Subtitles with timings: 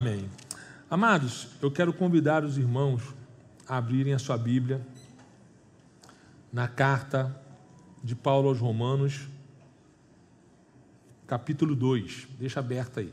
[0.00, 0.30] Amém.
[0.88, 3.02] Amados, eu quero convidar os irmãos
[3.66, 4.80] a abrirem a sua Bíblia
[6.52, 7.36] na carta
[8.04, 9.28] de Paulo aos Romanos,
[11.26, 12.28] capítulo 2.
[12.38, 13.12] Deixa aberta aí.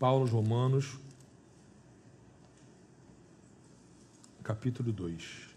[0.00, 0.98] Paulo aos Romanos,
[4.42, 5.55] capítulo 2.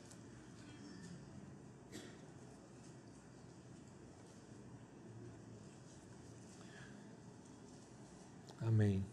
[8.62, 9.05] Amém.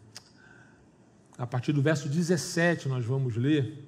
[1.38, 3.84] A partir do verso 17 nós vamos ler.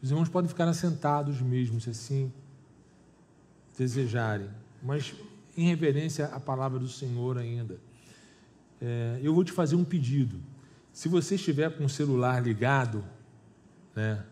[0.00, 2.32] Os irmãos podem ficar assentados mesmo, se assim
[3.76, 4.48] desejarem,
[4.82, 5.14] mas
[5.56, 7.78] em reverência à palavra do Senhor ainda.
[8.80, 10.40] É, eu vou te fazer um pedido.
[10.92, 13.04] Se você estiver com o celular ligado,
[13.94, 14.24] né,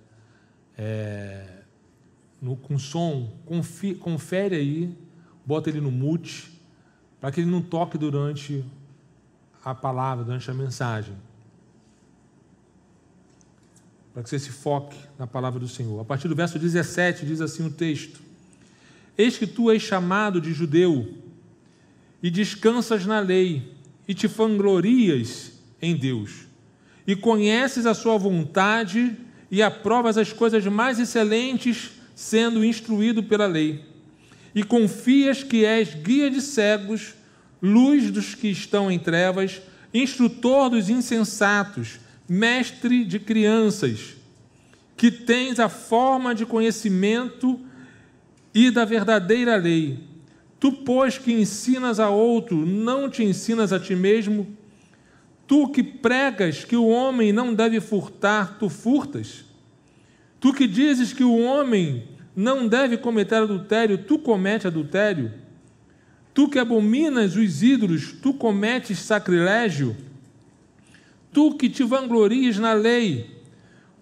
[0.79, 1.63] é,
[2.41, 3.37] no, com som,
[4.01, 4.97] confere aí,
[5.45, 6.54] bota ele no mute
[7.25, 8.63] para que ele não toque durante
[9.65, 11.15] a palavra, durante a mensagem.
[14.13, 15.99] Para que você se foque na palavra do Senhor.
[15.99, 18.21] A partir do verso 17 diz assim o texto:
[19.17, 21.15] Eis que tu és chamado de judeu,
[22.23, 23.73] e descansas na lei,
[24.07, 26.47] e te vanglorias em Deus,
[27.07, 29.17] e conheces a sua vontade,
[29.51, 33.94] e aprovas as coisas mais excelentes, sendo instruído pela lei
[34.55, 37.15] e confias que és guia de cegos,
[37.61, 39.61] luz dos que estão em trevas,
[39.93, 44.15] instrutor dos insensatos, mestre de crianças,
[44.97, 47.61] que tens a forma de conhecimento
[48.55, 49.99] e da verdadeira lei.
[50.61, 54.47] Tu, pois, que ensinas a outro, não te ensinas a ti mesmo?
[55.47, 59.45] Tu que pregas que o homem não deve furtar, tu furtas?
[60.41, 65.33] Tu que dizes que o homem não deve cometer adultério, tu comete adultério.
[66.33, 69.97] Tu que abominas os ídolos, tu cometes sacrilégio.
[71.33, 73.31] Tu que te vanglorias na lei,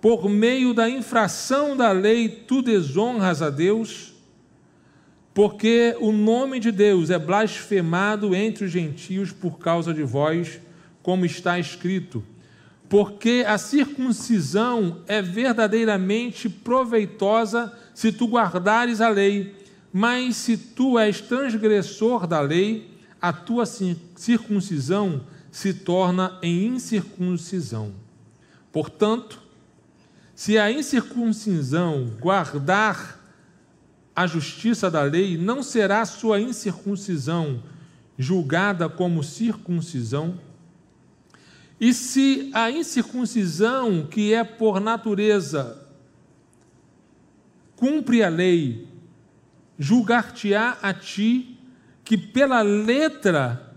[0.00, 4.14] por meio da infração da lei, tu desonras a Deus,
[5.34, 10.60] porque o nome de Deus é blasfemado entre os gentios por causa de vós,
[11.02, 12.22] como está escrito
[12.92, 19.56] porque a circuncisão é verdadeiramente proveitosa se tu guardares a lei,
[19.90, 27.94] mas se tu és transgressor da lei, a tua circuncisão se torna em incircuncisão.
[28.70, 29.40] Portanto,
[30.34, 33.18] se a incircuncisão guardar
[34.14, 37.62] a justiça da lei, não será sua incircuncisão
[38.18, 40.38] julgada como circuncisão?
[41.82, 45.84] E se a incircuncisão, que é por natureza,
[47.74, 48.86] cumpre a lei,
[49.76, 51.58] julgar-te-á a ti
[52.04, 53.74] que pela letra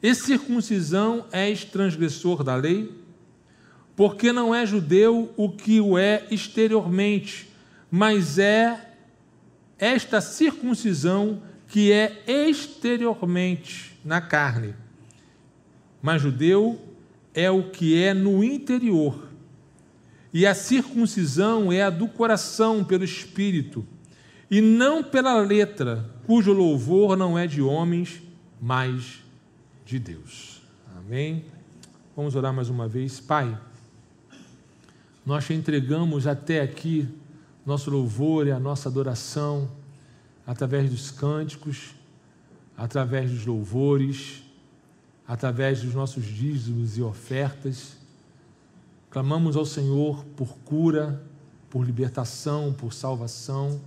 [0.00, 2.96] e circuncisão és transgressor da lei?
[3.96, 7.50] Porque não é judeu o que o é exteriormente,
[7.90, 8.94] mas é
[9.76, 14.76] esta circuncisão que é exteriormente na carne.
[16.00, 16.87] Mas judeu
[17.38, 19.28] é o que é no interior,
[20.34, 23.86] e a circuncisão é a do coração pelo espírito,
[24.50, 28.20] e não pela letra, cujo louvor não é de homens,
[28.60, 29.22] mas
[29.86, 30.62] de Deus.
[30.96, 31.44] Amém?
[32.16, 33.20] Vamos orar mais uma vez.
[33.20, 33.56] Pai,
[35.24, 37.08] nós te entregamos até aqui
[37.64, 39.70] nosso louvor e a nossa adoração
[40.44, 41.94] através dos cânticos,
[42.76, 44.42] através dos louvores
[45.28, 47.98] através dos nossos dízimos e ofertas.
[49.10, 51.22] Clamamos ao Senhor por cura,
[51.68, 53.78] por libertação, por salvação.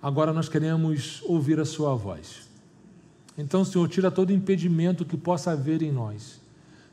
[0.00, 2.48] Agora nós queremos ouvir a Sua voz.
[3.36, 6.40] Então, Senhor, tira todo impedimento que possa haver em nós,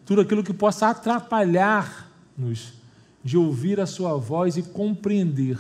[0.06, 2.74] tudo aquilo que possa atrapalhar-nos
[3.24, 5.60] de ouvir a Sua voz e compreender,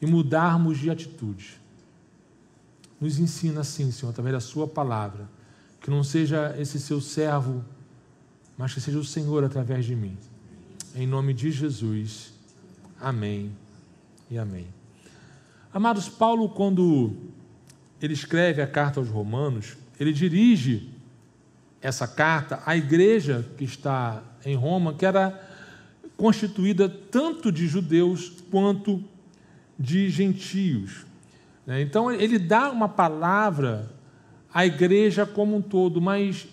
[0.00, 1.59] e mudarmos de atitude.
[3.00, 5.28] Nos ensina assim, Senhor, através da Sua palavra.
[5.80, 7.64] Que não seja esse seu servo,
[8.58, 10.18] mas que seja o Senhor através de mim.
[10.94, 12.34] Em nome de Jesus.
[13.00, 13.50] Amém
[14.30, 14.66] e amém.
[15.72, 17.16] Amados, Paulo, quando
[18.02, 20.90] ele escreve a carta aos Romanos, ele dirige
[21.80, 25.48] essa carta à igreja que está em Roma, que era
[26.16, 29.02] constituída tanto de judeus quanto
[29.78, 31.06] de gentios.
[31.66, 31.82] Né?
[31.82, 33.90] Então, ele dá uma palavra
[34.52, 36.48] à igreja como um todo, mas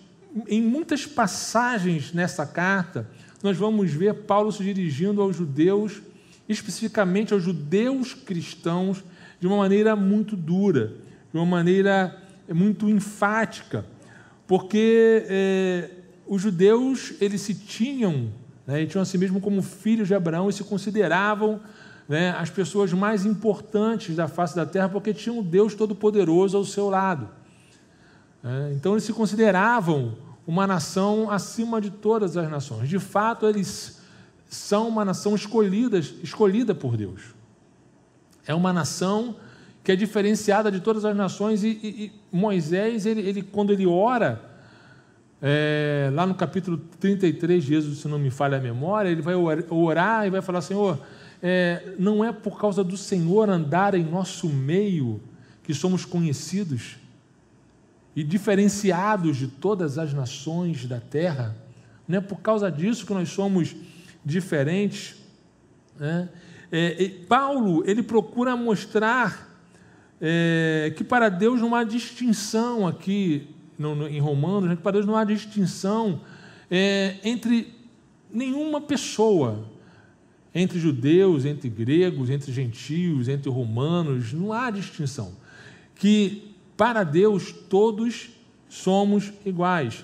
[0.47, 3.09] em muitas passagens nessa carta,
[3.41, 6.01] nós vamos ver Paulo se dirigindo aos judeus,
[6.47, 9.03] especificamente aos judeus cristãos,
[9.39, 10.93] de uma maneira muito dura,
[11.31, 12.15] de uma maneira
[12.49, 13.85] muito enfática,
[14.47, 15.89] porque é,
[16.25, 18.31] os judeus eles se tinham,
[18.65, 21.59] né, tinham a si mesmo como filhos de Abraão e se consideravam
[22.07, 26.89] né, as pessoas mais importantes da face da terra, porque tinham Deus Todo-Poderoso ao seu
[26.89, 27.29] lado.
[28.43, 30.15] É, então eles se consideravam
[30.45, 32.87] uma nação acima de todas as nações.
[32.87, 33.99] De fato, eles
[34.47, 37.35] são uma nação escolhida, escolhida por Deus.
[38.45, 39.35] É uma nação
[39.83, 43.85] que é diferenciada de todas as nações e, e, e Moisés, ele, ele, quando ele
[43.85, 44.41] ora,
[45.41, 49.35] é, lá no capítulo 33 de Êxodo, se não me falha a memória, ele vai
[49.35, 50.99] orar e vai falar, Senhor,
[51.41, 55.21] é, não é por causa do Senhor andar em nosso meio
[55.63, 56.97] que somos conhecidos
[58.15, 61.55] e diferenciados de todas as nações da terra.
[62.07, 63.75] Não é por causa disso que nós somos
[64.25, 65.15] diferentes.
[65.99, 66.29] Né?
[66.71, 69.47] É, Paulo ele procura mostrar
[70.19, 73.47] é, que para Deus não há distinção aqui
[73.77, 74.75] no, no, em Romanos, né?
[74.75, 76.21] que para Deus não há distinção
[76.71, 77.75] é, entre
[78.31, 79.65] nenhuma pessoa,
[80.53, 85.33] entre judeus, entre gregos, entre gentios, entre romanos, não há distinção.
[85.95, 88.29] Que para Deus, todos
[88.69, 90.03] somos iguais.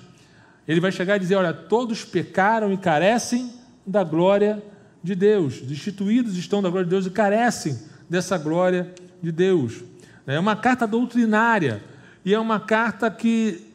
[0.68, 3.54] Ele vai chegar e dizer: Olha, todos pecaram e carecem
[3.86, 4.62] da glória
[5.04, 5.62] de Deus.
[5.62, 7.78] Destituídos estão da glória de Deus e carecem
[8.10, 9.84] dessa glória de Deus.
[10.26, 11.84] É uma carta doutrinária
[12.26, 13.68] e é uma carta que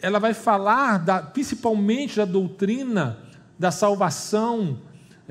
[0.00, 3.18] ela vai falar da, principalmente da doutrina
[3.58, 4.78] da salvação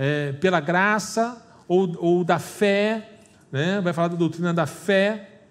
[0.02, 3.20] é, pela graça ou, ou da fé,
[3.52, 3.82] né?
[3.82, 5.42] vai falar da doutrina da fé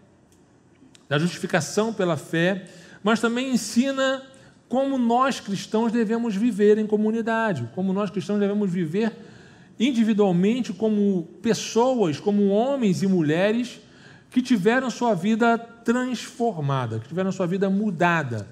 [1.07, 2.65] da justificação pela fé,
[3.03, 4.23] mas também ensina
[4.69, 9.13] como nós cristãos devemos viver em comunidade, como nós cristãos devemos viver
[9.79, 13.81] individualmente como pessoas, como homens e mulheres
[14.31, 18.49] que tiveram sua vida transformada, que tiveram sua vida mudada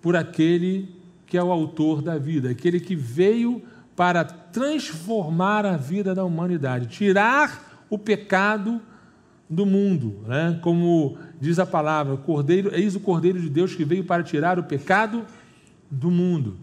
[0.00, 0.88] por aquele
[1.26, 3.62] que é o autor da vida, aquele que veio
[3.96, 8.80] para transformar a vida da humanidade, tirar o pecado
[9.48, 10.58] do mundo, né?
[10.62, 14.64] como diz a palavra, cordeiro, eis o Cordeiro de Deus que veio para tirar o
[14.64, 15.24] pecado
[15.90, 16.56] do mundo.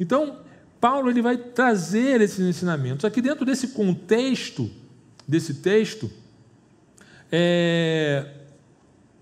[0.00, 0.38] Então,
[0.80, 3.04] Paulo ele vai trazer esses ensinamentos.
[3.04, 4.70] Aqui dentro desse contexto,
[5.28, 6.10] desse texto,
[7.30, 8.26] é,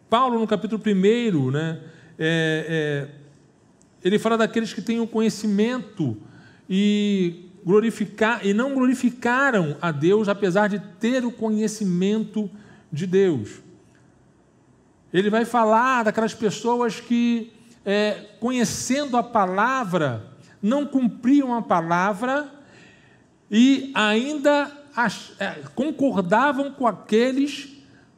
[0.08, 1.80] Paulo, no capítulo 1, né,
[2.18, 3.08] é, é,
[4.04, 6.16] ele fala daqueles que têm o conhecimento
[6.74, 12.50] e glorificar e não glorificaram a Deus, apesar de ter o conhecimento
[12.90, 13.60] de Deus.
[15.12, 17.52] Ele vai falar daquelas pessoas que,
[17.84, 20.32] é, conhecendo a palavra,
[20.62, 22.50] não cumpriam a palavra
[23.50, 27.68] e ainda ach, é, concordavam com aqueles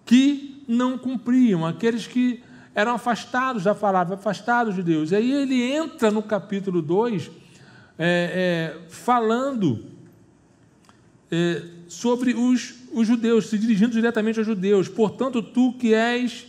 [0.04, 2.40] que não cumpriam, aqueles que
[2.72, 5.10] eram afastados da palavra, afastados de Deus.
[5.10, 7.42] E aí ele entra no capítulo 2
[7.98, 9.84] é, é, falando
[11.30, 14.88] é, sobre os os judeus, se dirigindo diretamente aos judeus.
[14.88, 16.46] Portanto, tu que és,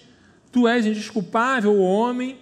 [0.52, 2.38] tu és indesculpável, homem,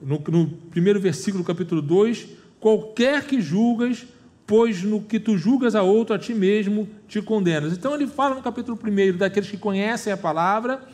[0.00, 2.28] no, no primeiro versículo do capítulo 2,
[2.60, 4.06] qualquer que julgas,
[4.46, 7.72] pois no que tu julgas a outro, a ti mesmo te condenas.
[7.72, 10.86] Então ele fala no capítulo 1 daqueles que conhecem a palavra,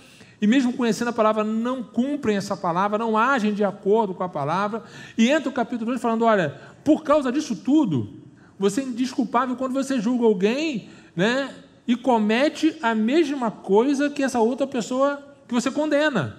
[0.43, 4.29] e mesmo conhecendo a palavra, não cumprem essa palavra, não agem de acordo com a
[4.29, 4.83] palavra,
[5.17, 8.13] e entra o capítulo 2 falando: olha, por causa disso tudo,
[8.59, 11.55] você é indesculpável quando você julga alguém, né?
[11.87, 16.37] e comete a mesma coisa que essa outra pessoa que você condena.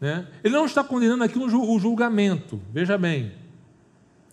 [0.00, 0.26] Né?
[0.42, 3.32] Ele não está condenando aqui o julgamento, veja bem.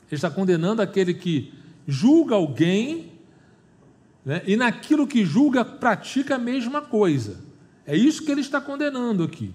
[0.08, 1.54] Ele está condenando aquele que
[1.88, 3.12] julga alguém
[4.26, 4.42] né?
[4.46, 7.51] e naquilo que julga pratica a mesma coisa.
[7.86, 9.54] É isso que ele está condenando aqui.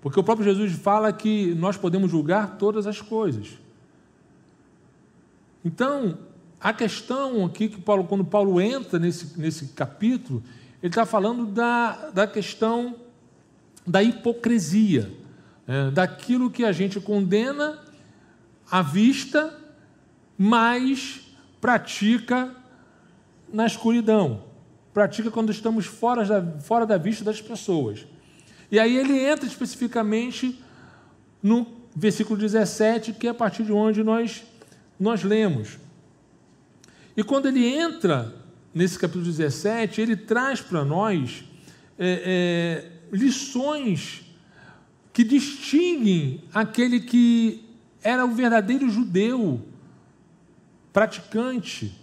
[0.00, 3.58] Porque o próprio Jesus fala que nós podemos julgar todas as coisas.
[5.64, 6.18] Então,
[6.60, 10.42] a questão aqui que Paulo, quando Paulo entra nesse, nesse capítulo,
[10.82, 12.94] ele está falando da, da questão
[13.86, 15.12] da hipocrisia,
[15.66, 17.78] é, daquilo que a gente condena
[18.70, 19.58] à vista,
[20.38, 21.22] mas
[21.60, 22.54] pratica
[23.52, 24.44] na escuridão,
[24.96, 28.06] pratica quando estamos fora da, fora da vista das pessoas.
[28.70, 30.58] E aí ele entra especificamente
[31.42, 34.42] no versículo 17, que é a partir de onde nós,
[34.98, 35.76] nós lemos.
[37.14, 38.34] E quando ele entra
[38.72, 41.44] nesse capítulo 17, ele traz para nós
[41.98, 44.24] é, é, lições
[45.12, 47.68] que distinguem aquele que
[48.02, 49.60] era o verdadeiro judeu,
[50.90, 51.94] praticante,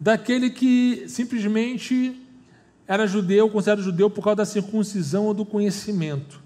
[0.00, 2.18] daquele que simplesmente
[2.88, 6.40] era judeu, considerado judeu por causa da circuncisão ou do conhecimento.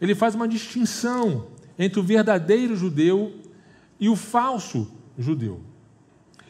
[0.00, 1.46] Ele faz uma distinção
[1.78, 3.32] entre o verdadeiro judeu
[4.00, 5.60] e o falso judeu.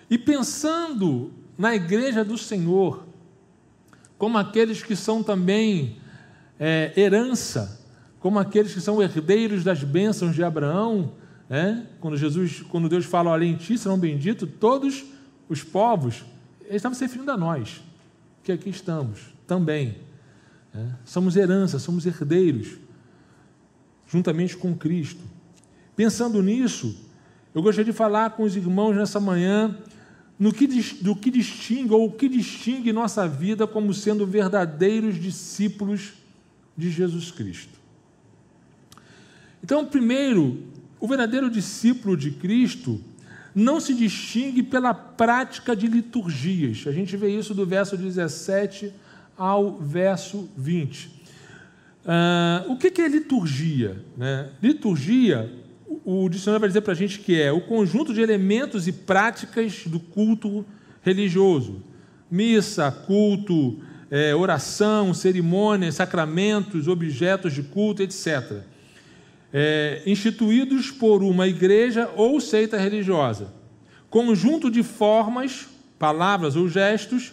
[0.08, 3.06] E pensando na igreja do Senhor,
[4.16, 5.98] como aqueles que são também
[6.58, 7.80] é, herança,
[8.18, 11.12] como aqueles que são herdeiros das bênçãos de Abraão,
[11.48, 11.86] né?
[12.00, 15.04] quando Jesus, quando Deus fala, olha, em ti serão benditos todos
[15.48, 16.24] os povos,
[16.64, 17.82] ele estava se referindo a nós,
[18.42, 19.98] que aqui estamos também.
[20.72, 20.94] Né?
[21.04, 22.78] Somos herança, somos herdeiros,
[24.06, 25.22] juntamente com Cristo.
[25.94, 26.96] Pensando nisso,
[27.54, 29.78] eu gostaria de falar com os irmãos nessa manhã
[30.38, 30.66] no que,
[31.00, 36.14] do que distingue ou o que distingue nossa vida como sendo verdadeiros discípulos
[36.76, 37.78] de Jesus Cristo.
[39.62, 40.62] Então, primeiro,
[40.98, 43.00] o verdadeiro discípulo de Cristo
[43.54, 46.84] não se distingue pela prática de liturgias.
[46.86, 48.92] A gente vê isso do verso 17
[49.36, 51.06] ao verso 20.
[51.06, 51.12] Uh,
[52.06, 54.04] ah, o que, que é liturgia?
[54.16, 54.50] Né?
[54.62, 55.50] Liturgia
[56.04, 59.84] o dicionário vai dizer para a gente que é o conjunto de elementos e práticas
[59.86, 60.64] do culto
[61.02, 61.82] religioso.
[62.30, 63.78] Missa, culto,
[64.10, 68.62] é, oração, cerimônias, sacramentos, objetos de culto, etc.
[69.56, 73.54] É, instituídos por uma igreja ou seita religiosa.
[74.10, 77.32] Conjunto de formas, palavras ou gestos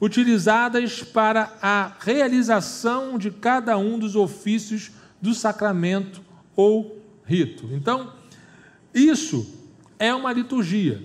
[0.00, 6.22] utilizadas para a realização de cada um dos ofícios do sacramento
[6.56, 7.68] ou rito.
[7.72, 8.12] Então,
[8.94, 9.46] isso
[9.98, 11.02] é uma liturgia.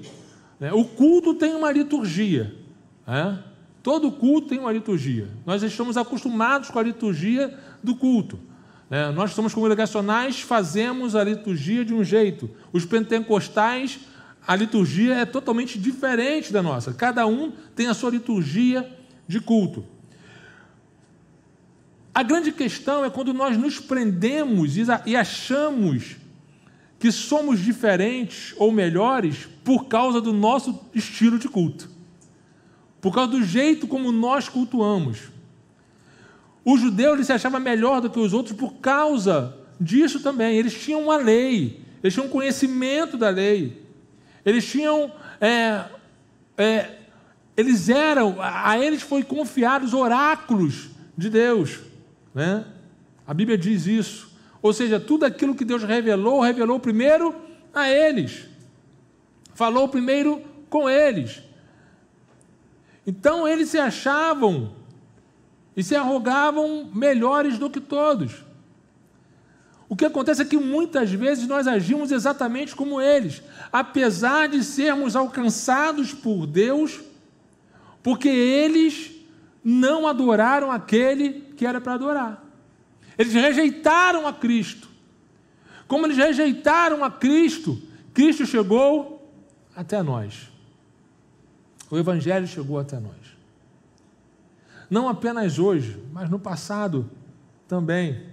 [0.60, 0.72] Né?
[0.72, 2.56] O culto tem uma liturgia.
[3.06, 3.44] Né?
[3.82, 5.28] Todo culto tem uma liturgia.
[5.46, 8.40] Nós estamos acostumados com a liturgia do culto.
[8.94, 9.10] Né?
[9.10, 12.48] Nós somos congregacionais, fazemos a liturgia de um jeito.
[12.72, 14.02] Os pentecostais,
[14.46, 16.94] a liturgia é totalmente diferente da nossa.
[16.94, 18.88] Cada um tem a sua liturgia
[19.28, 19.84] de culto.
[22.14, 26.18] A grande questão é quando nós nos prendemos e achamos
[27.00, 31.90] que somos diferentes ou melhores por causa do nosso estilo de culto,
[33.02, 35.33] por causa do jeito como nós cultuamos.
[36.66, 40.58] O judeu ele se achava melhor do que os outros por causa disso também.
[40.58, 43.82] Eles tinham uma lei, eles tinham conhecimento da lei,
[44.46, 45.12] eles tinham.
[45.42, 45.84] É,
[46.58, 46.98] é,
[47.56, 51.80] eles eram, a eles foi confiados oráculos de Deus.
[52.34, 52.66] Né?
[53.28, 54.32] A Bíblia diz isso.
[54.62, 57.36] Ou seja, tudo aquilo que Deus revelou, revelou primeiro
[57.74, 58.46] a eles.
[59.54, 61.44] Falou primeiro com eles.
[63.06, 64.74] Então eles se achavam
[65.76, 68.44] e se arrogavam melhores do que todos.
[69.90, 75.16] O que acontece é que muitas vezes nós agimos exatamente como eles, apesar de sermos
[75.16, 77.02] alcançados por Deus,
[78.02, 79.12] porque eles
[79.64, 82.44] não adoraram aquele que era para adorar.
[83.18, 84.90] Eles rejeitaram a Cristo.
[85.88, 87.80] Como eles rejeitaram a Cristo,
[88.14, 89.32] Cristo chegou
[89.76, 90.50] até nós.
[91.90, 93.14] O Evangelho chegou até nós.
[94.94, 97.10] Não apenas hoje, mas no passado
[97.68, 98.28] também.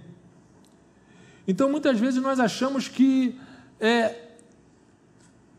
[1.47, 3.35] Então, muitas vezes nós achamos que
[3.79, 4.15] é,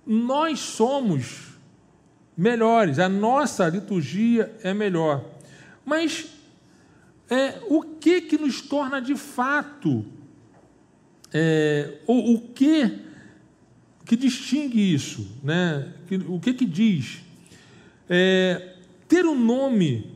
[0.06, 1.58] nós somos
[2.36, 5.24] melhores, a nossa liturgia é melhor.
[5.84, 6.26] Mas
[7.28, 10.04] é, o que que nos torna de fato,
[11.34, 13.00] é, o, o que
[14.06, 15.92] que distingue isso, né?
[16.28, 17.24] o que que diz?
[18.08, 18.76] É,
[19.08, 20.11] ter um nome,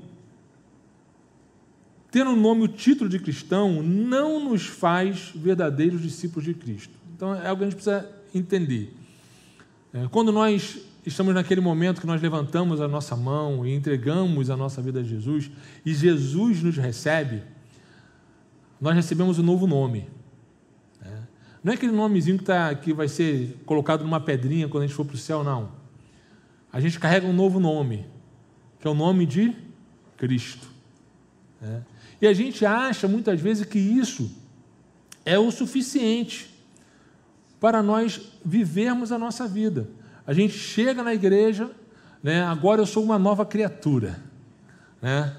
[2.11, 6.95] ter um nome, o título de cristão, não nos faz verdadeiros discípulos de Cristo.
[7.15, 8.95] Então é algo que a gente precisa entender.
[9.93, 14.57] É, quando nós estamos naquele momento que nós levantamos a nossa mão e entregamos a
[14.57, 15.51] nossa vida a Jesus,
[15.85, 17.43] e Jesus nos recebe,
[18.81, 20.09] nós recebemos um novo nome.
[21.01, 21.23] Né?
[21.63, 24.97] Não é aquele nomezinho que, tá, que vai ser colocado numa pedrinha quando a gente
[24.97, 25.71] for para o céu, não.
[26.73, 28.05] A gente carrega um novo nome,
[28.81, 29.55] que é o nome de
[30.17, 30.69] Cristo.
[31.61, 31.83] Né?
[32.21, 34.31] E a gente acha muitas vezes que isso
[35.25, 36.51] é o suficiente
[37.61, 39.89] para nós vivermos a nossa vida.
[40.27, 41.71] A gente chega na igreja,
[42.23, 42.43] né?
[42.43, 44.21] agora eu sou uma nova criatura.
[45.01, 45.37] Né?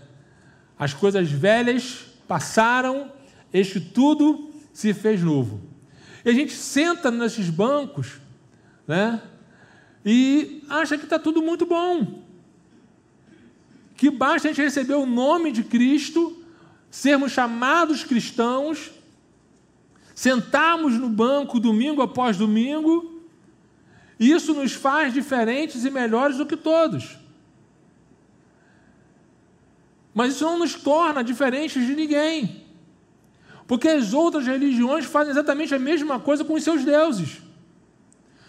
[0.77, 3.11] As coisas velhas passaram,
[3.53, 5.61] este tudo se fez novo.
[6.23, 8.19] E a gente senta nesses bancos
[8.87, 9.21] né?
[10.05, 12.21] e acha que está tudo muito bom.
[13.95, 16.43] Que basta a gente receber o nome de Cristo,
[16.89, 18.91] sermos chamados cristãos,
[20.15, 23.17] sentarmos no banco domingo após domingo
[24.19, 27.17] isso nos faz diferentes e melhores do que todos.
[30.13, 32.65] Mas isso não nos torna diferentes de ninguém.
[33.67, 37.41] Porque as outras religiões fazem exatamente a mesma coisa com os seus deuses.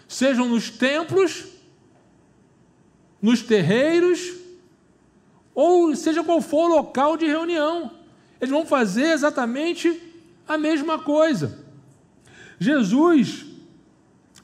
[0.06, 1.44] Sejam nos templos,
[3.20, 4.32] nos terreiros,
[5.54, 7.97] ou seja qual for o local de reunião.
[8.40, 10.00] Eles vão fazer exatamente
[10.46, 11.58] a mesma coisa.
[12.58, 13.46] Jesus,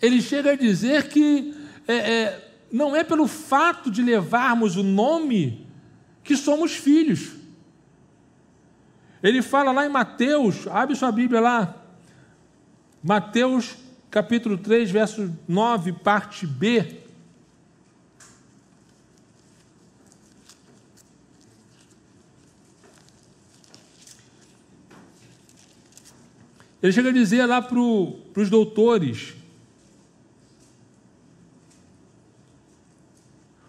[0.01, 1.55] ele chega a dizer que
[1.87, 5.67] é, é, não é pelo fato de levarmos o nome
[6.23, 7.33] que somos filhos.
[9.23, 11.83] Ele fala lá em Mateus, abre sua Bíblia lá,
[13.03, 13.77] Mateus
[14.11, 17.04] capítulo 3, verso 9, parte B.
[26.85, 29.33] Ele chega a dizer lá para os doutores: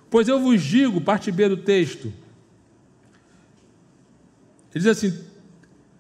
[0.10, 2.08] Pois eu vos digo, parte B do texto,
[4.74, 5.18] ele diz assim: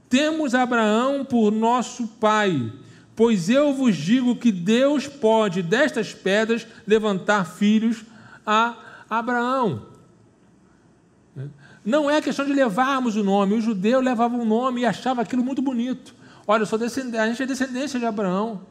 [0.10, 2.74] Temos Abraão por nosso pai,
[3.15, 8.03] pois eu vos digo que Deus pode destas pedras levantar filhos
[8.45, 8.75] a
[9.10, 9.86] Abraão.
[11.86, 15.45] Não é questão de levarmos o nome, o judeu levava um nome e achava aquilo
[15.45, 16.25] muito bonito.
[16.48, 18.62] Olha, eu sou a gente é descendência de Abraão.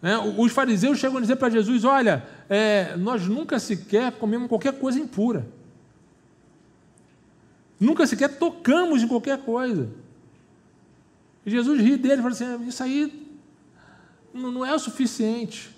[0.00, 0.16] Né?
[0.36, 4.98] Os fariseus chegam a dizer para Jesus: Olha, é, nós nunca sequer comemos qualquer coisa
[4.98, 5.46] impura.
[7.80, 9.88] Nunca sequer tocamos em qualquer coisa.
[11.44, 13.28] E Jesus ri dele e fala assim: Isso aí
[14.32, 15.76] não é o suficiente.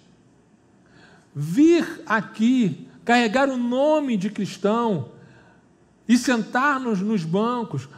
[1.35, 5.13] Vir aqui, carregar o nome de cristão
[6.09, 7.89] e sentar-nos nos bancos,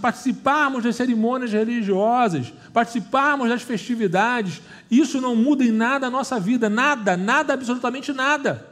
[0.00, 4.60] participarmos das cerimônias religiosas, participarmos das festividades,
[4.90, 8.66] isso não muda em nada a nossa vida, nada, nada, absolutamente nada.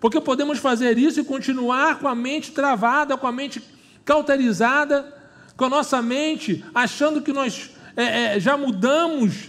[0.00, 3.62] Porque podemos fazer isso e continuar com a mente travada, com a mente
[4.04, 5.16] cauterizada,
[5.56, 9.48] com a nossa mente achando que nós é, é, já mudamos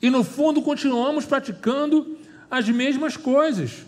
[0.00, 2.18] e no fundo continuamos praticando
[2.50, 3.84] as mesmas coisas.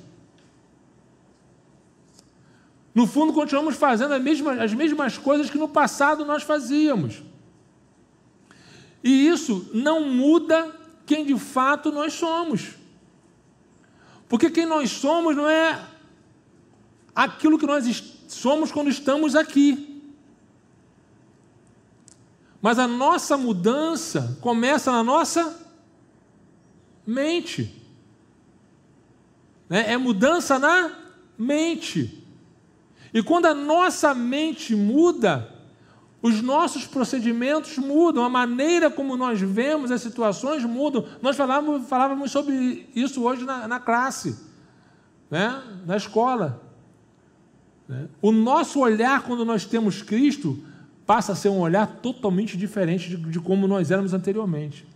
[2.96, 7.22] No fundo, continuamos fazendo as mesmas, as mesmas coisas que no passado nós fazíamos.
[9.04, 12.70] E isso não muda quem de fato nós somos.
[14.26, 15.78] Porque quem nós somos não é
[17.14, 17.85] aquilo que nós
[18.28, 20.02] somos quando estamos aqui.
[22.62, 25.54] Mas a nossa mudança começa na nossa
[27.06, 27.78] mente.
[29.68, 30.98] É mudança na
[31.37, 32.26] mente.
[33.16, 35.50] E quando a nossa mente muda,
[36.20, 41.07] os nossos procedimentos mudam, a maneira como nós vemos as situações mudam.
[41.22, 44.38] Nós falávamos, falávamos sobre isso hoje na, na classe,
[45.31, 45.62] né?
[45.87, 46.62] na escola.
[47.88, 48.07] Né?
[48.20, 50.62] O nosso olhar, quando nós temos Cristo,
[51.07, 54.87] passa a ser um olhar totalmente diferente de, de como nós éramos anteriormente.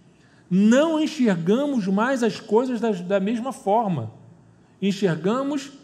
[0.50, 4.12] Não enxergamos mais as coisas da, da mesma forma.
[4.82, 5.79] Enxergamos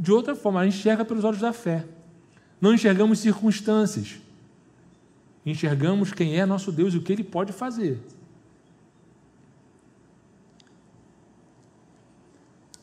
[0.00, 1.84] de outra forma, a gente enxerga pelos olhos da fé.
[2.58, 4.18] Não enxergamos circunstâncias.
[5.44, 8.00] Enxergamos quem é nosso Deus e o que Ele pode fazer.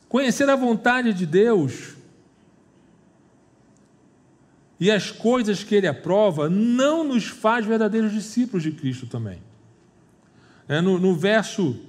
[0.08, 1.96] Conhecer a vontade de Deus
[4.78, 9.42] e as coisas que Ele aprova não nos faz verdadeiros discípulos de Cristo também.
[10.68, 11.80] É, no, no verso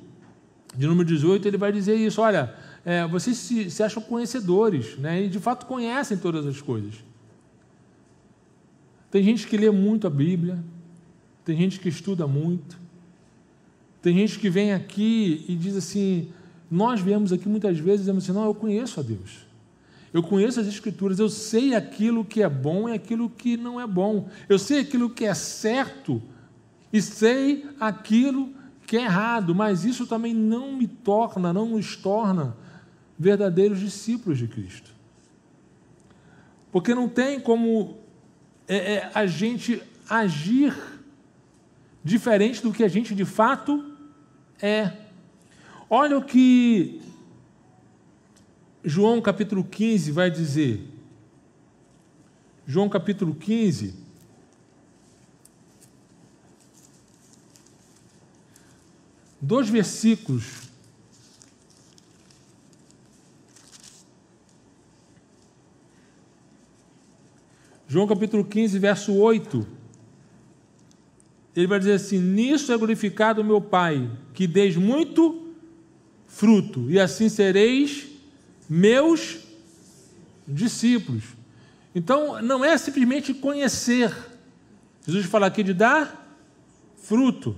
[0.76, 5.24] de número 18, ele vai dizer isso: olha, é, vocês se, se, acham conhecedores, né?
[5.24, 6.96] e de fato conhecem todas as coisas.
[9.12, 10.63] Tem gente que lê muito a Bíblia,
[11.44, 12.80] tem gente que estuda muito,
[14.02, 16.30] tem gente que vem aqui e diz assim:
[16.70, 19.48] nós viemos aqui muitas vezes dizendo assim, não, eu conheço a Deus.
[20.12, 23.86] Eu conheço as Escrituras, eu sei aquilo que é bom e aquilo que não é
[23.86, 24.28] bom.
[24.48, 26.22] Eu sei aquilo que é certo
[26.92, 28.50] e sei aquilo
[28.88, 32.56] que é errado, mas isso também não me torna, não nos torna
[33.20, 34.92] verdadeiros discípulos de Cristo.
[36.72, 37.98] Porque não tem como
[38.66, 40.74] é, é, a gente agir
[42.02, 43.94] diferente do que a gente de fato
[44.62, 44.94] é.
[45.90, 47.02] Olha o que
[48.86, 50.88] João capítulo 15 vai dizer.
[52.66, 53.96] João capítulo 15.
[59.42, 60.69] Dois versículos
[67.91, 69.65] João capítulo 15, verso 8.
[71.56, 75.56] Ele vai dizer assim: Nisso é glorificado meu Pai, que deis muito
[76.28, 78.08] fruto, e assim sereis
[78.69, 79.39] meus
[80.47, 81.23] discípulos.
[81.95, 84.15] Então, não é simplesmente conhecer.
[85.08, 86.38] Jesus fala aqui de dar
[86.95, 87.56] fruto.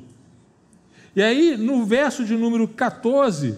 [1.13, 3.57] E aí, no verso de número 14,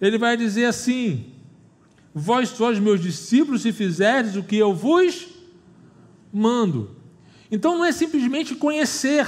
[0.00, 1.31] ele vai dizer assim:
[2.14, 5.28] Vós sois meus discípulos se fizerdes o que eu vos
[6.32, 6.96] mando.
[7.50, 9.26] Então não é simplesmente conhecer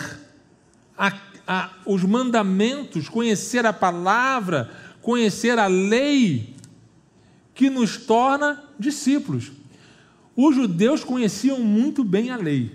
[0.97, 1.17] a,
[1.47, 4.71] a, os mandamentos, conhecer a palavra,
[5.01, 6.55] conhecer a lei
[7.55, 9.53] que nos torna discípulos.
[10.37, 12.75] Os judeus conheciam muito bem a lei.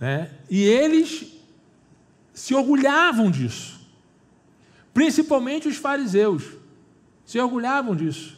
[0.00, 0.30] Né?
[0.48, 1.26] E eles
[2.32, 3.80] se orgulhavam disso.
[4.92, 6.44] Principalmente os fariseus
[7.24, 8.36] se orgulhavam disso.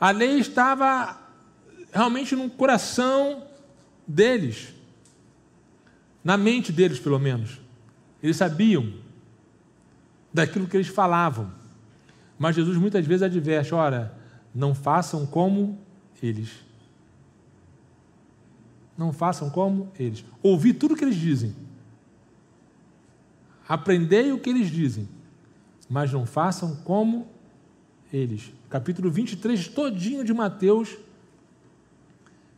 [0.00, 1.18] A lei estava
[1.92, 3.44] realmente no coração
[4.06, 4.72] deles,
[6.22, 7.60] na mente deles, pelo menos.
[8.22, 8.92] Eles sabiam
[10.32, 11.52] daquilo que eles falavam.
[12.38, 14.16] Mas Jesus muitas vezes adverte: ora,
[14.54, 15.78] não façam como
[16.22, 16.50] eles.
[18.96, 20.24] Não façam como eles.
[20.42, 21.54] Ouvi tudo o que eles dizem.
[23.68, 25.08] Aprendei o que eles dizem
[25.88, 27.26] mas não façam como
[28.12, 28.52] eles.
[28.68, 30.96] Capítulo 23, todinho de Mateus,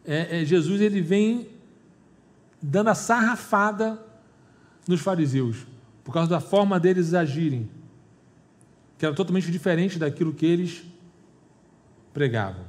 [0.04, 1.48] é, é, Jesus ele vem
[2.60, 4.02] dando a sarrafada
[4.86, 5.66] nos fariseus,
[6.02, 7.70] por causa da forma deles agirem,
[8.98, 10.82] que era totalmente diferente daquilo que eles
[12.12, 12.64] pregavam.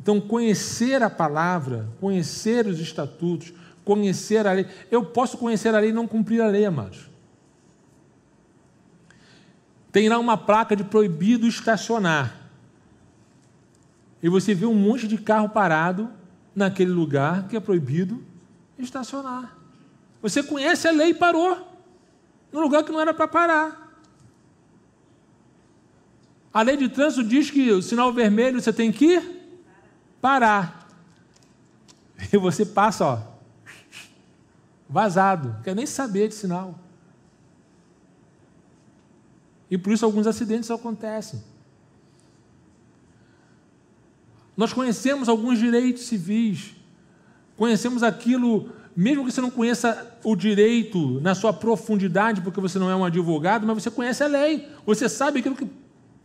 [0.00, 3.52] Então, conhecer a palavra, conhecer os estatutos,
[3.84, 4.66] conhecer a lei.
[4.90, 7.09] Eu posso conhecer a lei e não cumprir a lei, amados.
[9.92, 12.36] Tem lá uma placa de proibido estacionar.
[14.22, 16.10] E você vê um monte de carro parado
[16.54, 18.22] naquele lugar que é proibido
[18.78, 19.56] estacionar.
[20.22, 21.66] Você conhece a lei e parou
[22.52, 23.80] no lugar que não era para parar.
[26.52, 29.40] A lei de trânsito diz que o sinal vermelho você tem que
[30.20, 30.88] parar.
[32.32, 33.18] E você passa, ó,
[34.88, 36.78] vazado, quer nem saber de sinal.
[39.70, 41.42] E por isso alguns acidentes acontecem.
[44.56, 46.74] Nós conhecemos alguns direitos civis,
[47.56, 52.90] conhecemos aquilo, mesmo que você não conheça o direito na sua profundidade, porque você não
[52.90, 55.66] é um advogado, mas você conhece a lei, você sabe aquilo que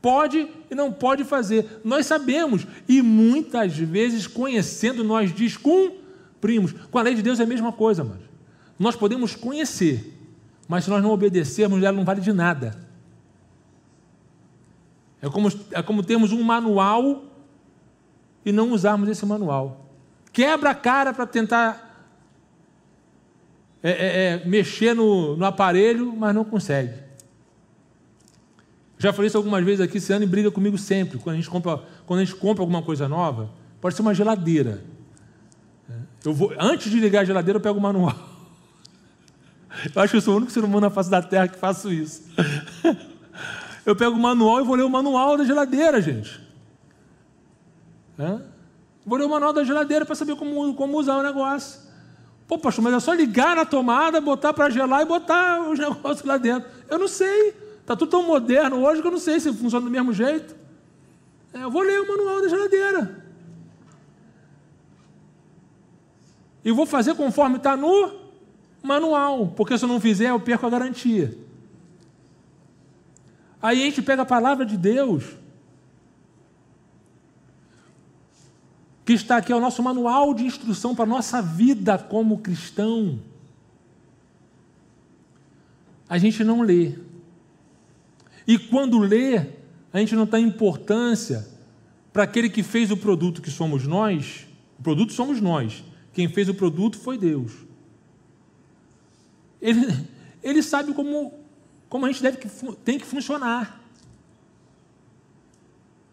[0.01, 1.81] pode e não pode fazer.
[1.83, 6.73] Nós sabemos, e muitas vezes, conhecendo, nós descumprimos.
[6.91, 8.19] Com a lei de Deus é a mesma coisa, mas
[8.77, 10.13] nós podemos conhecer,
[10.67, 12.84] mas se nós não obedecermos, ela não vale de nada.
[15.21, 17.23] É como, é como termos um manual
[18.45, 19.85] e não usarmos esse manual.
[20.31, 21.85] Quebra a cara para tentar
[23.81, 27.05] é, é, é, mexer no, no aparelho, mas não consegue.
[28.97, 31.19] Já falei isso algumas vezes aqui, Ciane briga comigo sempre.
[31.19, 34.83] Quando a gente compra, quando a gente compra alguma coisa nova, pode ser uma geladeira.
[36.23, 38.15] Eu vou, antes de ligar a geladeira, eu pego o manual.
[39.93, 41.91] Eu acho que eu sou o único ser humano na face da terra que faço
[41.91, 42.23] isso.
[43.85, 46.41] Eu pego o manual e vou ler o manual da geladeira, gente.
[49.05, 51.81] Vou ler o manual da geladeira para saber como, como usar o negócio.
[52.47, 56.25] Pô, pastor, mas é só ligar na tomada, botar para gelar e botar os negócios
[56.25, 56.69] lá dentro.
[56.89, 57.53] Eu não sei.
[57.81, 60.55] Está tudo tão moderno hoje que eu não sei se funciona do mesmo jeito.
[61.53, 63.23] É, eu vou ler o manual da geladeira.
[66.63, 68.11] E vou fazer conforme está no
[68.81, 71.44] manual, porque se eu não fizer, eu perco a garantia.
[73.61, 75.23] Aí a gente pega a palavra de Deus,
[79.05, 83.19] que está aqui, é o nosso manual de instrução para a nossa vida como cristão.
[86.09, 86.93] A gente não lê.
[88.47, 89.37] E quando lê,
[89.91, 91.47] a gente não dá importância
[92.11, 94.47] para aquele que fez o produto que somos nós.
[94.79, 95.83] O produto somos nós.
[96.13, 97.51] Quem fez o produto foi Deus.
[99.61, 100.07] Ele,
[100.43, 101.33] ele sabe como
[101.95, 102.37] como a gente deve,
[102.83, 103.79] tem que funcionar.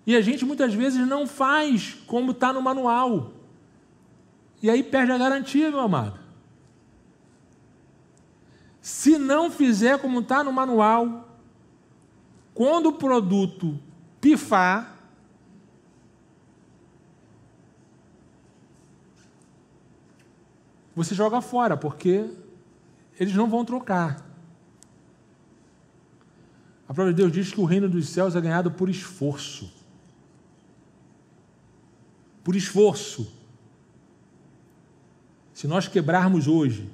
[0.07, 3.33] E a gente muitas vezes não faz como está no manual.
[4.63, 6.21] E aí perde a garantia, meu amado.
[8.81, 11.37] Se não fizer como está no manual,
[12.55, 13.77] quando o produto
[14.21, 14.97] pifar,
[20.95, 22.31] você joga fora, porque
[23.19, 24.32] eles não vão trocar.
[26.93, 29.73] A palavra de Deus diz que o reino dos céus é ganhado por esforço.
[32.45, 33.33] Por esforço.
[35.55, 36.87] Se nós quebrarmos hoje,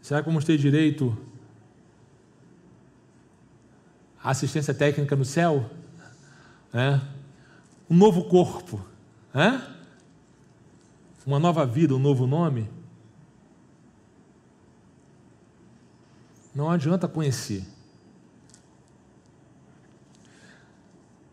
[0.00, 1.18] será que vamos ter direito
[4.22, 5.68] assistência técnica no céu,
[6.72, 7.02] né?
[7.90, 8.80] um novo corpo,
[9.34, 9.76] né?
[11.26, 12.70] uma nova vida, um novo nome.
[16.56, 17.62] Não adianta conhecer.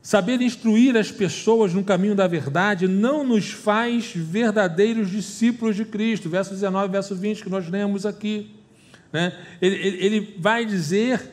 [0.02, 6.30] Saber instruir as pessoas no caminho da verdade não nos faz verdadeiros discípulos de Cristo.
[6.30, 8.54] Verso 19, verso 20, que nós lemos aqui.
[9.14, 9.34] Né?
[9.62, 11.32] Ele, ele, ele vai dizer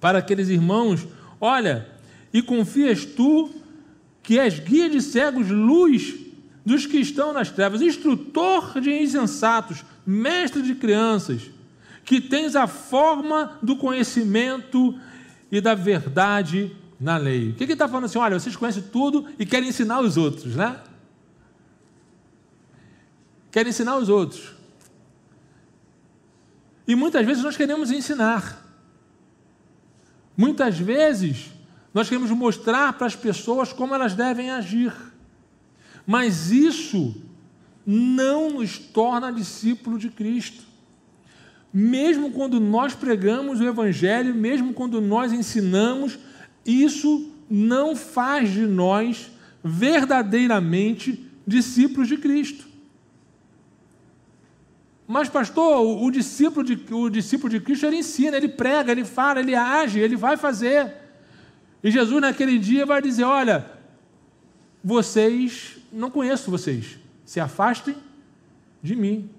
[0.00, 1.04] para aqueles irmãos:
[1.40, 1.88] Olha,
[2.32, 3.50] e confias tu
[4.22, 6.14] que és guia de cegos, luz
[6.64, 11.50] dos que estão nas trevas, instrutor de insensatos, mestre de crianças,
[12.08, 14.98] que tens a forma do conhecimento
[15.52, 17.50] e da verdade na lei.
[17.50, 18.16] O que ele está falando assim?
[18.16, 20.80] Olha, vocês conhecem tudo e querem ensinar os outros, né?
[23.50, 24.54] Querem ensinar os outros.
[26.86, 28.66] E muitas vezes nós queremos ensinar.
[30.34, 31.50] Muitas vezes
[31.92, 34.94] nós queremos mostrar para as pessoas como elas devem agir.
[36.06, 37.14] Mas isso
[37.84, 40.67] não nos torna discípulo de Cristo.
[41.72, 46.18] Mesmo quando nós pregamos o Evangelho, mesmo quando nós ensinamos,
[46.64, 49.30] isso não faz de nós
[49.62, 52.66] verdadeiramente discípulos de Cristo.
[55.06, 59.40] Mas, pastor, o discípulo de, o discípulo de Cristo ele ensina, ele prega, ele fala,
[59.40, 60.92] ele age, ele vai fazer.
[61.82, 63.70] E Jesus naquele dia vai dizer: Olha,
[64.84, 67.96] vocês, não conheço vocês, se afastem
[68.82, 69.30] de mim.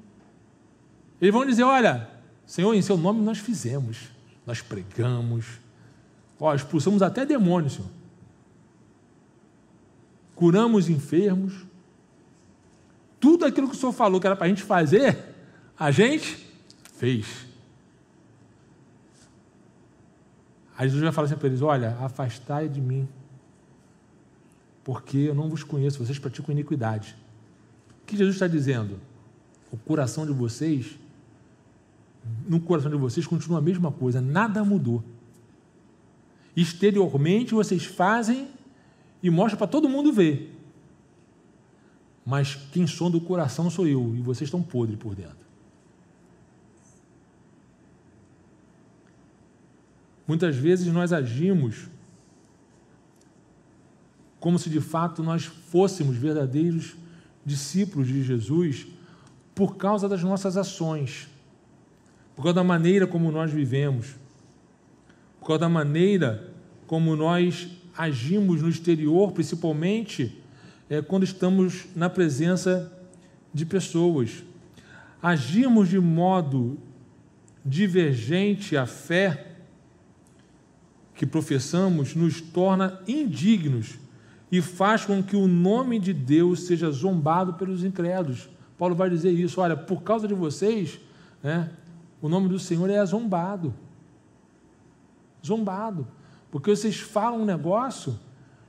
[1.22, 2.10] Eles vão dizer: Olha,
[2.50, 4.10] Senhor, em seu nome nós fizemos,
[4.44, 5.46] nós pregamos,
[6.40, 7.92] ó, expulsamos até demônios, Senhor.
[10.34, 11.54] Curamos enfermos.
[13.20, 15.16] Tudo aquilo que o Senhor falou que era para a gente fazer,
[15.78, 16.52] a gente
[16.96, 17.46] fez.
[20.76, 23.08] Aí Jesus vai falar assim para eles: Olha, afastai de mim,
[24.84, 27.16] porque eu não vos conheço, vocês praticam iniquidade.
[28.02, 29.00] O que Jesus está dizendo?
[29.72, 30.98] O coração de vocês,
[32.48, 35.04] no coração de vocês continua a mesma coisa, nada mudou.
[36.56, 38.50] Exteriormente vocês fazem
[39.22, 40.56] e mostram para todo mundo ver.
[42.26, 45.38] Mas quem sonda o coração sou eu, e vocês estão podres por dentro.
[50.28, 51.90] Muitas vezes nós agimos
[54.40, 56.96] como se de fato nós fôssemos verdadeiros
[57.46, 58.88] discípulos de Jesus
[59.54, 61.28] por causa das nossas ações,
[62.40, 64.16] por causa da maneira como nós vivemos,
[65.42, 66.54] por causa da maneira
[66.88, 70.42] como nós agimos no exterior, principalmente
[70.90, 72.90] é, quando estamos na presença
[73.54, 74.42] de pessoas.
[75.22, 76.78] Agimos de modo
[77.66, 79.58] divergente à fé
[81.16, 84.00] que professamos nos torna indignos
[84.50, 88.48] e faz com que o nome de Deus seja zombado pelos incrédulos.
[88.78, 91.02] Paulo vai dizer isso: olha, por causa de vocês,
[91.44, 91.70] né,
[92.22, 93.74] o nome do Senhor é zombado.
[95.46, 96.08] Zombado.
[96.52, 98.20] Porque vocês falam um negócio,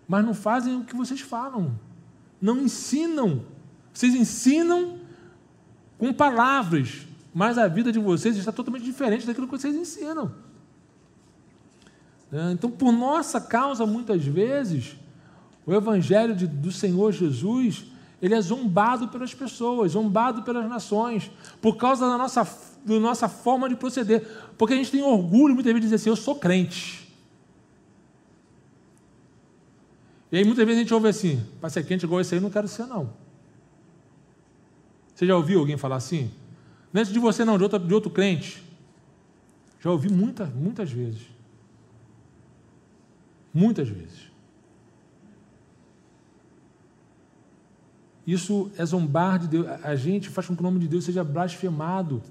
[0.07, 1.79] mas não fazem o que vocês falam.
[2.41, 3.45] Não ensinam.
[3.93, 4.99] Vocês ensinam
[5.99, 10.33] com palavras, mas a vida de vocês está totalmente diferente daquilo que vocês ensinam.
[12.31, 12.53] Né?
[12.53, 14.97] Então, por nossa causa, muitas vezes,
[15.67, 17.91] o Evangelho de, do Senhor Jesus
[18.23, 22.47] ele é zombado pelas pessoas, zombado pelas nações, por causa da nossa,
[22.85, 24.27] da nossa forma de proceder.
[24.57, 27.09] Porque a gente tem orgulho muitas vezes de dizer assim: eu sou crente.
[30.33, 32.51] E aí muitas vezes a gente ouve assim: para ser crente igual esse aí, não
[32.51, 33.13] quero ser, não.
[35.15, 36.31] Você já ouviu alguém falar assim?
[36.93, 38.63] Não é de você, não, de outro, de outro crente.
[39.81, 41.23] Já ouvi muitas, muitas vezes.
[43.53, 44.31] Muitas vezes.
[48.27, 49.67] Isso é zombar de Deus.
[49.83, 52.23] A gente faz com que o nome de Deus seja blasfemado